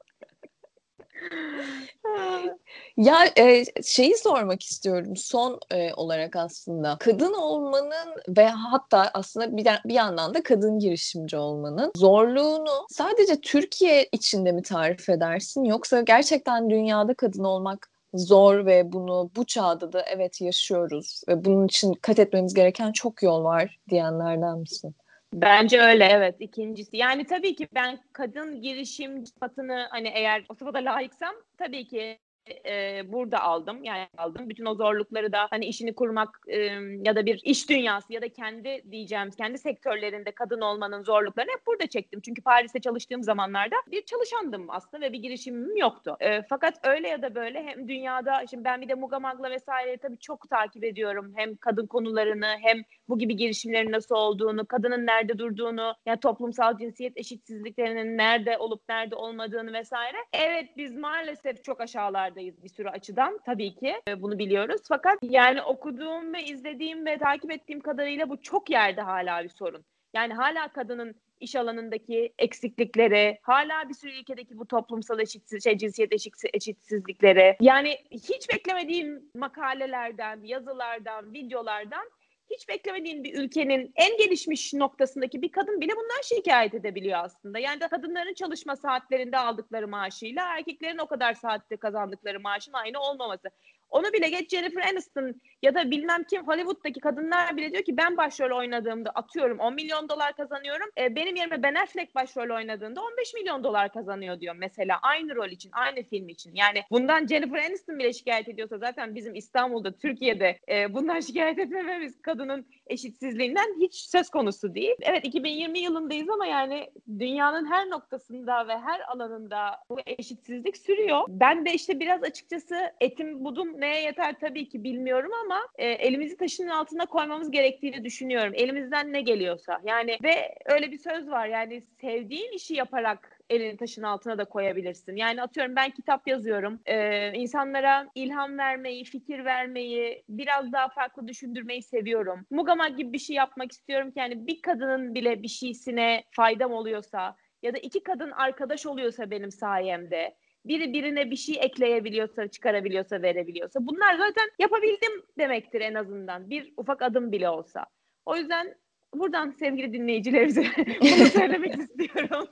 ya 2.96 3.18
e, 3.38 3.64
şeyi 3.82 4.16
sormak 4.16 4.62
istiyorum 4.62 5.16
son 5.16 5.60
e, 5.70 5.94
olarak 5.94 6.36
aslında 6.36 6.96
kadın 7.00 7.34
olmanın 7.34 8.22
ve 8.28 8.48
hatta 8.48 9.10
aslında 9.14 9.56
bir, 9.56 9.66
bir 9.84 9.94
yandan 9.94 10.34
da 10.34 10.42
kadın 10.42 10.78
girişimci 10.78 11.36
olmanın 11.36 11.92
zorluğunu 11.96 12.86
sadece 12.90 13.40
Türkiye 13.40 14.08
içinde 14.12 14.52
mi 14.52 14.62
tarif 14.62 15.08
edersin 15.08 15.64
yoksa 15.64 16.00
gerçekten 16.00 16.70
dünyada 16.70 17.14
kadın 17.14 17.44
olmak 17.44 17.90
zor 18.14 18.66
ve 18.66 18.92
bunu 18.92 19.30
bu 19.36 19.44
çağda 19.44 19.92
da 19.92 20.02
evet 20.02 20.40
yaşıyoruz 20.40 21.22
ve 21.28 21.44
bunun 21.44 21.66
için 21.66 21.94
kat 21.94 22.18
etmemiz 22.18 22.54
gereken 22.54 22.92
çok 22.92 23.22
yol 23.22 23.44
var 23.44 23.78
diyenlerden 23.90 24.58
misin? 24.58 24.94
Bence 25.32 25.80
öyle 25.80 26.04
evet. 26.04 26.36
İkincisi 26.40 26.96
yani 26.96 27.24
tabii 27.24 27.54
ki 27.54 27.68
ben 27.74 27.98
kadın 28.12 28.62
girişim 28.62 29.26
sıfatını 29.26 29.86
hani 29.90 30.08
eğer 30.08 30.44
o 30.48 30.54
sıfata 30.54 30.78
layıksam 30.78 31.34
tabii 31.58 31.86
ki 31.86 32.18
e, 32.66 33.02
burada 33.12 33.40
aldım 33.40 33.84
yani 33.84 34.08
aldım. 34.18 34.48
Bütün 34.48 34.66
o 34.66 34.74
zorlukları 34.74 35.32
da 35.32 35.46
hani 35.50 35.66
işini 35.66 35.94
kurmak 35.94 36.40
e, 36.48 36.56
ya 37.04 37.16
da 37.16 37.26
bir 37.26 37.40
iş 37.44 37.70
dünyası 37.70 38.12
ya 38.12 38.22
da 38.22 38.28
kendi 38.28 38.82
diyeceğim 38.90 39.30
kendi 39.30 39.58
sektörlerinde 39.58 40.30
kadın 40.30 40.60
olmanın 40.60 41.02
zorluklarını 41.02 41.50
hep 41.52 41.66
burada 41.66 41.86
çektim. 41.86 42.20
Çünkü 42.20 42.42
Paris'te 42.42 42.80
çalıştığım 42.80 43.22
zamanlarda 43.22 43.76
bir 43.90 44.02
çalışandım 44.04 44.66
aslında 44.70 45.00
ve 45.06 45.12
bir 45.12 45.18
girişimim 45.18 45.76
yoktu. 45.76 46.16
E, 46.20 46.42
fakat 46.42 46.86
öyle 46.86 47.08
ya 47.08 47.22
da 47.22 47.34
böyle 47.34 47.62
hem 47.62 47.88
dünyada 47.88 48.46
şimdi 48.50 48.64
ben 48.64 48.80
bir 48.80 48.88
de 48.88 48.94
Mugamag'la 48.94 49.50
vesaire 49.50 49.96
tabii 49.96 50.18
çok 50.18 50.50
takip 50.50 50.84
ediyorum. 50.84 51.32
Hem 51.36 51.56
kadın 51.56 51.86
konularını 51.86 52.56
hem 52.62 52.82
bu 53.08 53.18
gibi 53.18 53.36
girişimlerin 53.36 53.92
nasıl 53.92 54.14
olduğunu, 54.14 54.66
kadının 54.66 55.06
nerede 55.06 55.38
durduğunu, 55.38 55.94
yani 56.06 56.20
toplumsal 56.20 56.78
cinsiyet 56.78 57.16
eşitsizliklerinin 57.16 58.18
nerede 58.18 58.58
olup 58.58 58.82
nerede 58.88 59.14
olmadığını 59.14 59.72
vesaire. 59.72 60.16
Evet 60.32 60.68
biz 60.76 60.96
maalesef 60.96 61.64
çok 61.64 61.80
aşağılarda 61.80 62.26
aşağılardayız 62.26 62.62
bir 62.62 62.68
sürü 62.68 62.88
açıdan 62.88 63.38
tabii 63.46 63.74
ki 63.74 63.94
e, 64.08 64.22
bunu 64.22 64.38
biliyoruz. 64.38 64.80
Fakat 64.88 65.18
yani 65.22 65.62
okuduğum 65.62 66.34
ve 66.34 66.44
izlediğim 66.44 67.06
ve 67.06 67.18
takip 67.18 67.52
ettiğim 67.52 67.80
kadarıyla 67.80 68.28
bu 68.28 68.42
çok 68.42 68.70
yerde 68.70 69.00
hala 69.00 69.44
bir 69.44 69.48
sorun. 69.48 69.84
Yani 70.14 70.34
hala 70.34 70.68
kadının 70.68 71.14
iş 71.40 71.56
alanındaki 71.56 72.32
eksiklikleri, 72.38 73.38
hala 73.42 73.88
bir 73.88 73.94
sürü 73.94 74.12
ülkedeki 74.12 74.58
bu 74.58 74.66
toplumsal 74.66 75.20
eşitsiz, 75.20 75.64
şey, 75.64 75.78
cinsiyet 75.78 76.12
eşitsizlikleri. 76.54 77.56
Yani 77.60 77.98
hiç 78.10 78.48
beklemediğim 78.52 79.30
makalelerden, 79.34 80.40
yazılardan, 80.42 81.32
videolardan 81.32 82.10
hiç 82.56 82.68
beklemediğin 82.68 83.24
bir 83.24 83.34
ülkenin 83.34 83.92
en 83.96 84.16
gelişmiş 84.16 84.74
noktasındaki 84.74 85.42
bir 85.42 85.52
kadın 85.52 85.80
bile 85.80 85.92
bundan 85.96 86.22
şikayet 86.22 86.74
edebiliyor 86.74 87.24
aslında. 87.24 87.58
Yani 87.58 87.80
de 87.80 87.88
kadınların 87.88 88.34
çalışma 88.34 88.76
saatlerinde 88.76 89.38
aldıkları 89.38 89.88
maaşıyla 89.88 90.56
erkeklerin 90.56 90.98
o 90.98 91.06
kadar 91.06 91.34
saatte 91.34 91.76
kazandıkları 91.76 92.40
maaşın 92.40 92.72
aynı 92.72 93.00
olmaması. 93.00 93.50
Onu 93.90 94.12
bile 94.12 94.28
geç 94.28 94.50
Jennifer 94.50 94.82
Aniston 94.82 95.34
ya 95.62 95.74
da 95.74 95.90
bilmem 95.90 96.24
kim 96.24 96.46
Hollywood'daki 96.46 97.00
kadınlar 97.00 97.56
bile 97.56 97.72
diyor 97.72 97.82
ki 97.82 97.96
ben 97.96 98.16
başrol 98.16 98.58
oynadığımda 98.58 99.10
atıyorum 99.10 99.58
10 99.58 99.74
milyon 99.74 100.08
dolar 100.08 100.36
kazanıyorum. 100.36 100.90
E, 100.98 101.16
benim 101.16 101.36
yerime 101.36 101.62
Ben 101.62 101.74
Affleck 101.74 102.14
başrol 102.14 102.56
oynadığında 102.56 103.00
15 103.02 103.34
milyon 103.34 103.64
dolar 103.64 103.92
kazanıyor 103.92 104.40
diyor 104.40 104.54
mesela 104.58 104.98
aynı 105.02 105.36
rol 105.36 105.48
için 105.48 105.70
aynı 105.72 106.02
film 106.02 106.28
için. 106.28 106.54
Yani 106.54 106.82
bundan 106.90 107.26
Jennifer 107.26 107.58
Aniston 107.58 107.98
bile 107.98 108.12
şikayet 108.12 108.48
ediyorsa 108.48 108.78
zaten 108.78 109.14
bizim 109.14 109.34
İstanbul'da 109.34 109.92
Türkiye'de 109.92 110.58
e, 110.68 110.94
bundan 110.94 111.20
şikayet 111.26 111.58
etmememiz 111.58 112.22
kadının 112.22 112.66
eşitsizliğinden 112.86 113.80
hiç 113.80 113.94
söz 113.94 114.30
konusu 114.30 114.74
değil. 114.74 114.94
Evet 115.00 115.24
2020 115.24 115.78
yılındayız 115.78 116.28
ama 116.30 116.46
yani 116.46 116.90
dünyanın 117.18 117.70
her 117.70 117.90
noktasında 117.90 118.68
ve 118.68 118.78
her 118.78 119.00
alanında 119.08 119.78
bu 119.90 119.98
eşitsizlik 120.06 120.76
sürüyor. 120.76 121.22
Ben 121.28 121.66
de 121.66 121.74
işte 121.74 122.00
biraz 122.00 122.22
açıkçası 122.22 122.92
etim 123.00 123.44
budum 123.44 123.75
neye 123.80 124.02
yeter 124.02 124.34
tabii 124.40 124.68
ki 124.68 124.84
bilmiyorum 124.84 125.30
ama 125.44 125.68
e, 125.78 125.86
elimizi 125.86 126.36
taşın 126.36 126.68
altına 126.68 127.06
koymamız 127.06 127.50
gerektiğini 127.50 128.04
düşünüyorum. 128.04 128.52
Elimizden 128.56 129.12
ne 129.12 129.20
geliyorsa. 129.20 129.80
Yani 129.84 130.18
ve 130.22 130.54
öyle 130.64 130.92
bir 130.92 130.98
söz 130.98 131.30
var 131.30 131.46
yani 131.46 131.82
sevdiğin 132.00 132.52
işi 132.52 132.74
yaparak 132.74 133.36
elini 133.50 133.76
taşın 133.76 134.02
altına 134.02 134.38
da 134.38 134.44
koyabilirsin. 134.44 135.16
Yani 135.16 135.42
atıyorum 135.42 135.76
ben 135.76 135.90
kitap 135.90 136.28
yazıyorum. 136.28 136.80
Ee, 136.86 137.32
insanlara 137.32 138.08
ilham 138.14 138.58
vermeyi, 138.58 139.04
fikir 139.04 139.44
vermeyi, 139.44 140.22
biraz 140.28 140.72
daha 140.72 140.88
farklı 140.88 141.28
düşündürmeyi 141.28 141.82
seviyorum. 141.82 142.46
Mugama 142.50 142.88
gibi 142.88 143.12
bir 143.12 143.18
şey 143.18 143.36
yapmak 143.36 143.72
istiyorum 143.72 144.10
ki 144.10 144.18
yani 144.18 144.46
bir 144.46 144.62
kadının 144.62 145.14
bile 145.14 145.42
bir 145.42 145.48
şeysine 145.48 146.24
faydam 146.30 146.72
oluyorsa 146.72 147.36
ya 147.62 147.74
da 147.74 147.78
iki 147.78 148.02
kadın 148.02 148.30
arkadaş 148.30 148.86
oluyorsa 148.86 149.30
benim 149.30 149.50
sayemde 149.50 150.34
biri 150.68 150.92
birine 150.92 151.30
bir 151.30 151.36
şey 151.36 151.56
ekleyebiliyorsa, 151.60 152.48
çıkarabiliyorsa, 152.48 153.22
verebiliyorsa 153.22 153.86
bunlar 153.86 154.14
zaten 154.14 154.50
yapabildim 154.58 155.22
demektir 155.38 155.80
en 155.80 155.94
azından. 155.94 156.50
Bir 156.50 156.72
ufak 156.76 157.02
adım 157.02 157.32
bile 157.32 157.48
olsa. 157.48 157.86
O 158.26 158.36
yüzden 158.36 158.74
buradan 159.14 159.50
sevgili 159.50 159.92
dinleyicilerimize 159.92 160.62
bunu 161.00 161.26
söylemek 161.32 161.78
istiyorum. 161.78 162.48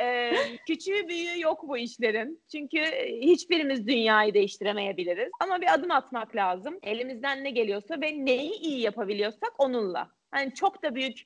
Ee, 0.00 0.32
küçüğü 0.66 1.08
büyüğü 1.08 1.40
yok 1.40 1.68
bu 1.68 1.78
işlerin. 1.78 2.42
Çünkü 2.52 2.78
hiçbirimiz 3.20 3.86
dünyayı 3.86 4.34
değiştiremeyebiliriz. 4.34 5.30
Ama 5.40 5.60
bir 5.60 5.74
adım 5.74 5.90
atmak 5.90 6.36
lazım. 6.36 6.78
Elimizden 6.82 7.44
ne 7.44 7.50
geliyorsa 7.50 8.00
ve 8.00 8.24
neyi 8.24 8.52
iyi 8.52 8.80
yapabiliyorsak 8.80 9.52
onunla. 9.58 10.08
Hani 10.30 10.54
çok 10.54 10.82
da 10.82 10.94
büyük 10.94 11.22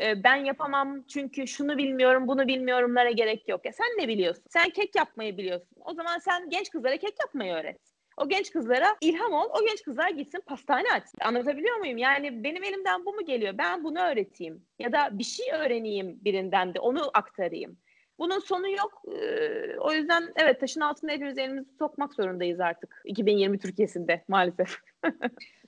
e, 0.00 0.24
ben 0.24 0.36
yapamam 0.36 1.02
çünkü 1.02 1.46
şunu 1.46 1.78
bilmiyorum 1.78 2.28
bunu 2.28 2.48
bilmiyorumlara 2.48 3.10
gerek 3.10 3.48
yok. 3.48 3.66
Ya 3.66 3.72
sen 3.72 3.86
ne 3.98 4.08
biliyorsun? 4.08 4.44
Sen 4.48 4.70
kek 4.70 4.96
yapmayı 4.96 5.36
biliyorsun. 5.36 5.76
O 5.84 5.94
zaman 5.94 6.18
sen 6.18 6.50
genç 6.50 6.70
kızlara 6.70 6.96
kek 6.96 7.14
yapmayı 7.20 7.52
öğret. 7.52 7.78
O 8.16 8.28
genç 8.28 8.50
kızlara 8.50 8.96
ilham 9.00 9.32
ol. 9.32 9.48
O 9.52 9.66
genç 9.66 9.82
kızlar 9.82 10.10
gitsin 10.10 10.42
pastane 10.46 10.92
açsın. 10.92 11.18
Anlatabiliyor 11.20 11.76
muyum? 11.76 11.98
Yani 11.98 12.44
benim 12.44 12.64
elimden 12.64 13.04
bu 13.04 13.12
mu 13.12 13.24
geliyor? 13.24 13.58
Ben 13.58 13.84
bunu 13.84 14.00
öğreteyim. 14.00 14.66
Ya 14.78 14.92
da 14.92 15.18
bir 15.18 15.24
şey 15.24 15.46
öğreneyim 15.52 16.18
birinden 16.24 16.74
de 16.74 16.80
onu 16.80 17.10
aktarayım. 17.14 17.78
Bunun 18.18 18.38
sonu 18.38 18.70
yok. 18.70 19.02
Ee, 19.16 19.76
o 19.78 19.92
yüzden 19.92 20.32
evet 20.36 20.60
taşın 20.60 20.80
altına 20.80 21.12
hepimiz 21.12 21.38
elimizi 21.38 21.70
sokmak 21.78 22.14
zorundayız 22.14 22.60
artık. 22.60 23.02
2020 23.04 23.58
Türkiye'sinde 23.58 24.24
maalesef. 24.28 24.76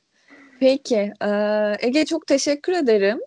Peki. 0.60 1.12
Ege 1.80 2.04
çok 2.04 2.26
teşekkür 2.26 2.72
ederim. 2.72 3.20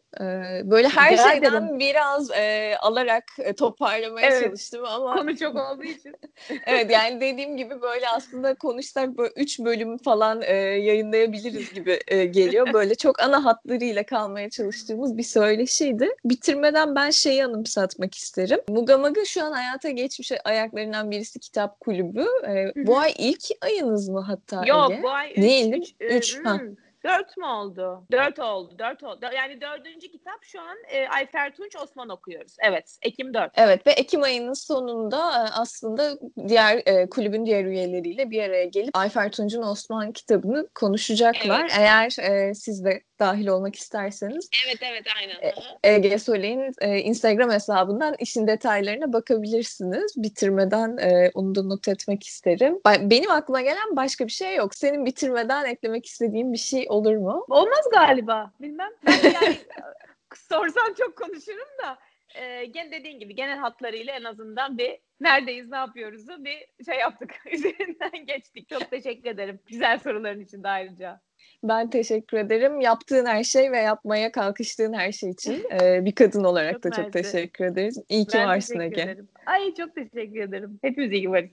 Böyle 0.63 0.87
her 0.87 1.11
Rica 1.13 1.31
şeyden 1.31 1.49
ederim. 1.49 1.79
biraz 1.79 2.31
e, 2.31 2.73
alarak 2.79 3.23
e, 3.39 3.53
toparlamaya 3.53 4.27
Evet. 4.27 4.43
çalıştım 4.43 4.85
ama 4.85 5.15
Konu 5.15 5.37
çok 5.37 5.55
olduğu 5.55 5.83
için. 5.83 6.15
evet 6.65 6.91
yani 6.91 7.21
dediğim 7.21 7.57
gibi 7.57 7.81
böyle 7.81 8.09
aslında 8.09 8.55
konuşsak 8.55 9.17
böyle 9.17 9.33
üç 9.35 9.59
bölüm 9.59 9.97
falan 9.97 10.41
e, 10.41 10.53
yayınlayabiliriz 10.55 11.73
gibi 11.73 11.99
e, 12.07 12.25
geliyor. 12.25 12.67
Böyle 12.73 12.95
çok 12.95 13.21
ana 13.23 13.45
hatlarıyla 13.45 14.03
kalmaya 14.03 14.49
çalıştığımız 14.49 15.17
bir 15.17 15.23
söyleşiydi. 15.23 16.09
Bitirmeden 16.25 16.95
ben 16.95 17.09
şeyi 17.09 17.45
anımsatmak 17.45 18.15
isterim. 18.15 18.59
Mugamaga 18.69 19.25
şu 19.25 19.43
an 19.45 19.51
hayata 19.51 19.89
geçmiş 19.89 20.31
ayaklarından 20.45 21.11
birisi 21.11 21.39
kitap 21.39 21.79
kulübü. 21.79 22.25
E, 22.47 22.85
bu 22.87 22.97
ay 22.97 23.13
ilk 23.17 23.43
ayınız 23.61 24.09
mı 24.09 24.19
hatta 24.21 24.65
Yok 24.65 24.91
Ege? 24.91 25.03
bu 25.03 25.09
ay 25.09 25.31
üç, 25.31 25.37
Değil, 25.37 25.73
üç, 25.73 25.93
e, 25.99 26.17
Üç, 26.17 26.39
ha. 26.45 26.59
Dört 27.05 27.37
mü 27.37 27.45
oldu? 27.45 28.05
Dört 28.11 28.39
oldu. 28.39 28.75
Dört 28.79 29.03
oldu. 29.03 29.25
Yani 29.35 29.61
dördüncü 29.61 30.11
kitap 30.11 30.43
şu 30.43 30.61
an 30.61 30.77
e, 30.89 31.07
Ayfer 31.07 31.55
Tunç 31.55 31.75
Osman 31.75 32.09
okuyoruz. 32.09 32.55
Evet. 32.59 32.97
Ekim 33.01 33.33
4. 33.33 33.51
Evet 33.55 33.87
ve 33.87 33.91
Ekim 33.91 34.23
ayının 34.23 34.53
sonunda 34.53 35.17
e, 35.17 35.51
aslında 35.53 36.17
diğer 36.47 36.81
e, 36.85 37.09
kulübün 37.09 37.45
diğer 37.45 37.65
üyeleriyle 37.65 38.31
bir 38.31 38.43
araya 38.43 38.65
gelip 38.65 38.97
Ayfer 38.97 39.31
Tunç'un 39.31 39.61
Osman 39.61 40.11
kitabını 40.11 40.67
konuşacaklar. 40.75 41.61
Evet. 41.61 41.73
Eğer 41.77 42.19
e, 42.19 42.53
siz 42.53 42.85
de 42.85 43.01
dahil 43.19 43.47
olmak 43.47 43.75
isterseniz 43.75 44.49
Evet 44.67 44.77
evet 44.81 45.03
aynen. 45.17 45.53
E, 45.83 45.95
Ege 45.95 46.17
Soley'in 46.19 46.73
e, 46.81 46.99
Instagram 46.99 47.51
hesabından 47.51 48.15
işin 48.19 48.47
detaylarına 48.47 49.13
bakabilirsiniz. 49.13 50.13
Bitirmeden 50.17 50.97
e, 50.97 51.31
onu 51.33 51.55
da 51.55 51.63
not 51.63 51.87
etmek 51.87 52.27
isterim. 52.27 52.79
Benim 53.01 53.31
aklıma 53.31 53.61
gelen 53.61 53.95
başka 53.95 54.27
bir 54.27 54.31
şey 54.31 54.55
yok. 54.55 54.75
Senin 54.75 55.05
bitirmeden 55.05 55.65
eklemek 55.65 56.05
istediğin 56.05 56.53
bir 56.53 56.57
şey 56.57 56.86
olur 56.89 57.15
mu? 57.15 57.45
Olmaz 57.49 57.89
galiba. 57.93 58.51
Bilmem. 58.61 58.91
Ben 59.07 59.31
yani 59.31 59.55
sorsan 60.35 60.93
çok 60.97 61.15
konuşurum 61.17 61.67
da 61.83 61.97
e, 62.41 62.65
gene 62.65 62.91
dediğin 62.91 63.19
gibi 63.19 63.35
genel 63.35 63.57
hatlarıyla 63.57 64.13
en 64.13 64.23
azından 64.23 64.77
bir 64.77 64.99
neredeyiz, 65.21 65.69
ne 65.69 65.77
yapıyoruz'u 65.77 66.45
bir 66.45 66.85
şey 66.85 66.99
yaptık. 66.99 67.35
Üzerinden 67.53 68.25
geçtik. 68.25 68.69
Çok 68.69 68.91
teşekkür 68.91 69.29
ederim. 69.29 69.59
Güzel 69.67 69.99
soruların 69.99 70.39
için 70.39 70.63
de 70.63 70.67
ayrıca. 70.67 71.21
Ben 71.63 71.89
teşekkür 71.89 72.37
ederim. 72.37 72.81
Yaptığın 72.81 73.25
her 73.25 73.43
şey 73.43 73.71
ve 73.71 73.77
yapmaya 73.77 74.31
kalkıştığın 74.31 74.93
her 74.93 75.11
şey 75.11 75.29
için 75.29 75.63
e, 75.81 76.05
bir 76.05 76.15
kadın 76.15 76.43
olarak 76.43 76.73
Çok 76.73 76.83
da 76.83 76.91
çok 76.91 77.15
mersi. 77.15 77.31
teşekkür 77.31 77.65
ederiz. 77.65 78.03
İyi 78.09 78.25
ki 78.25 78.37
Ben 78.37 78.47
varsın 78.47 78.79
Ege. 78.79 79.01
ederim. 79.01 79.29
Ay 79.45 79.73
çok 79.73 79.95
teşekkür 79.95 80.39
ederim. 80.39 80.79
Hepimiz 80.81 81.11
iyi 81.11 81.21
ki 81.21 81.31
varız. 81.31 81.49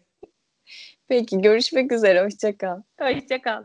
Peki 1.08 1.42
görüşmek 1.42 1.92
üzere. 1.92 2.24
Hoşça 2.24 2.56
kal. 3.42 3.64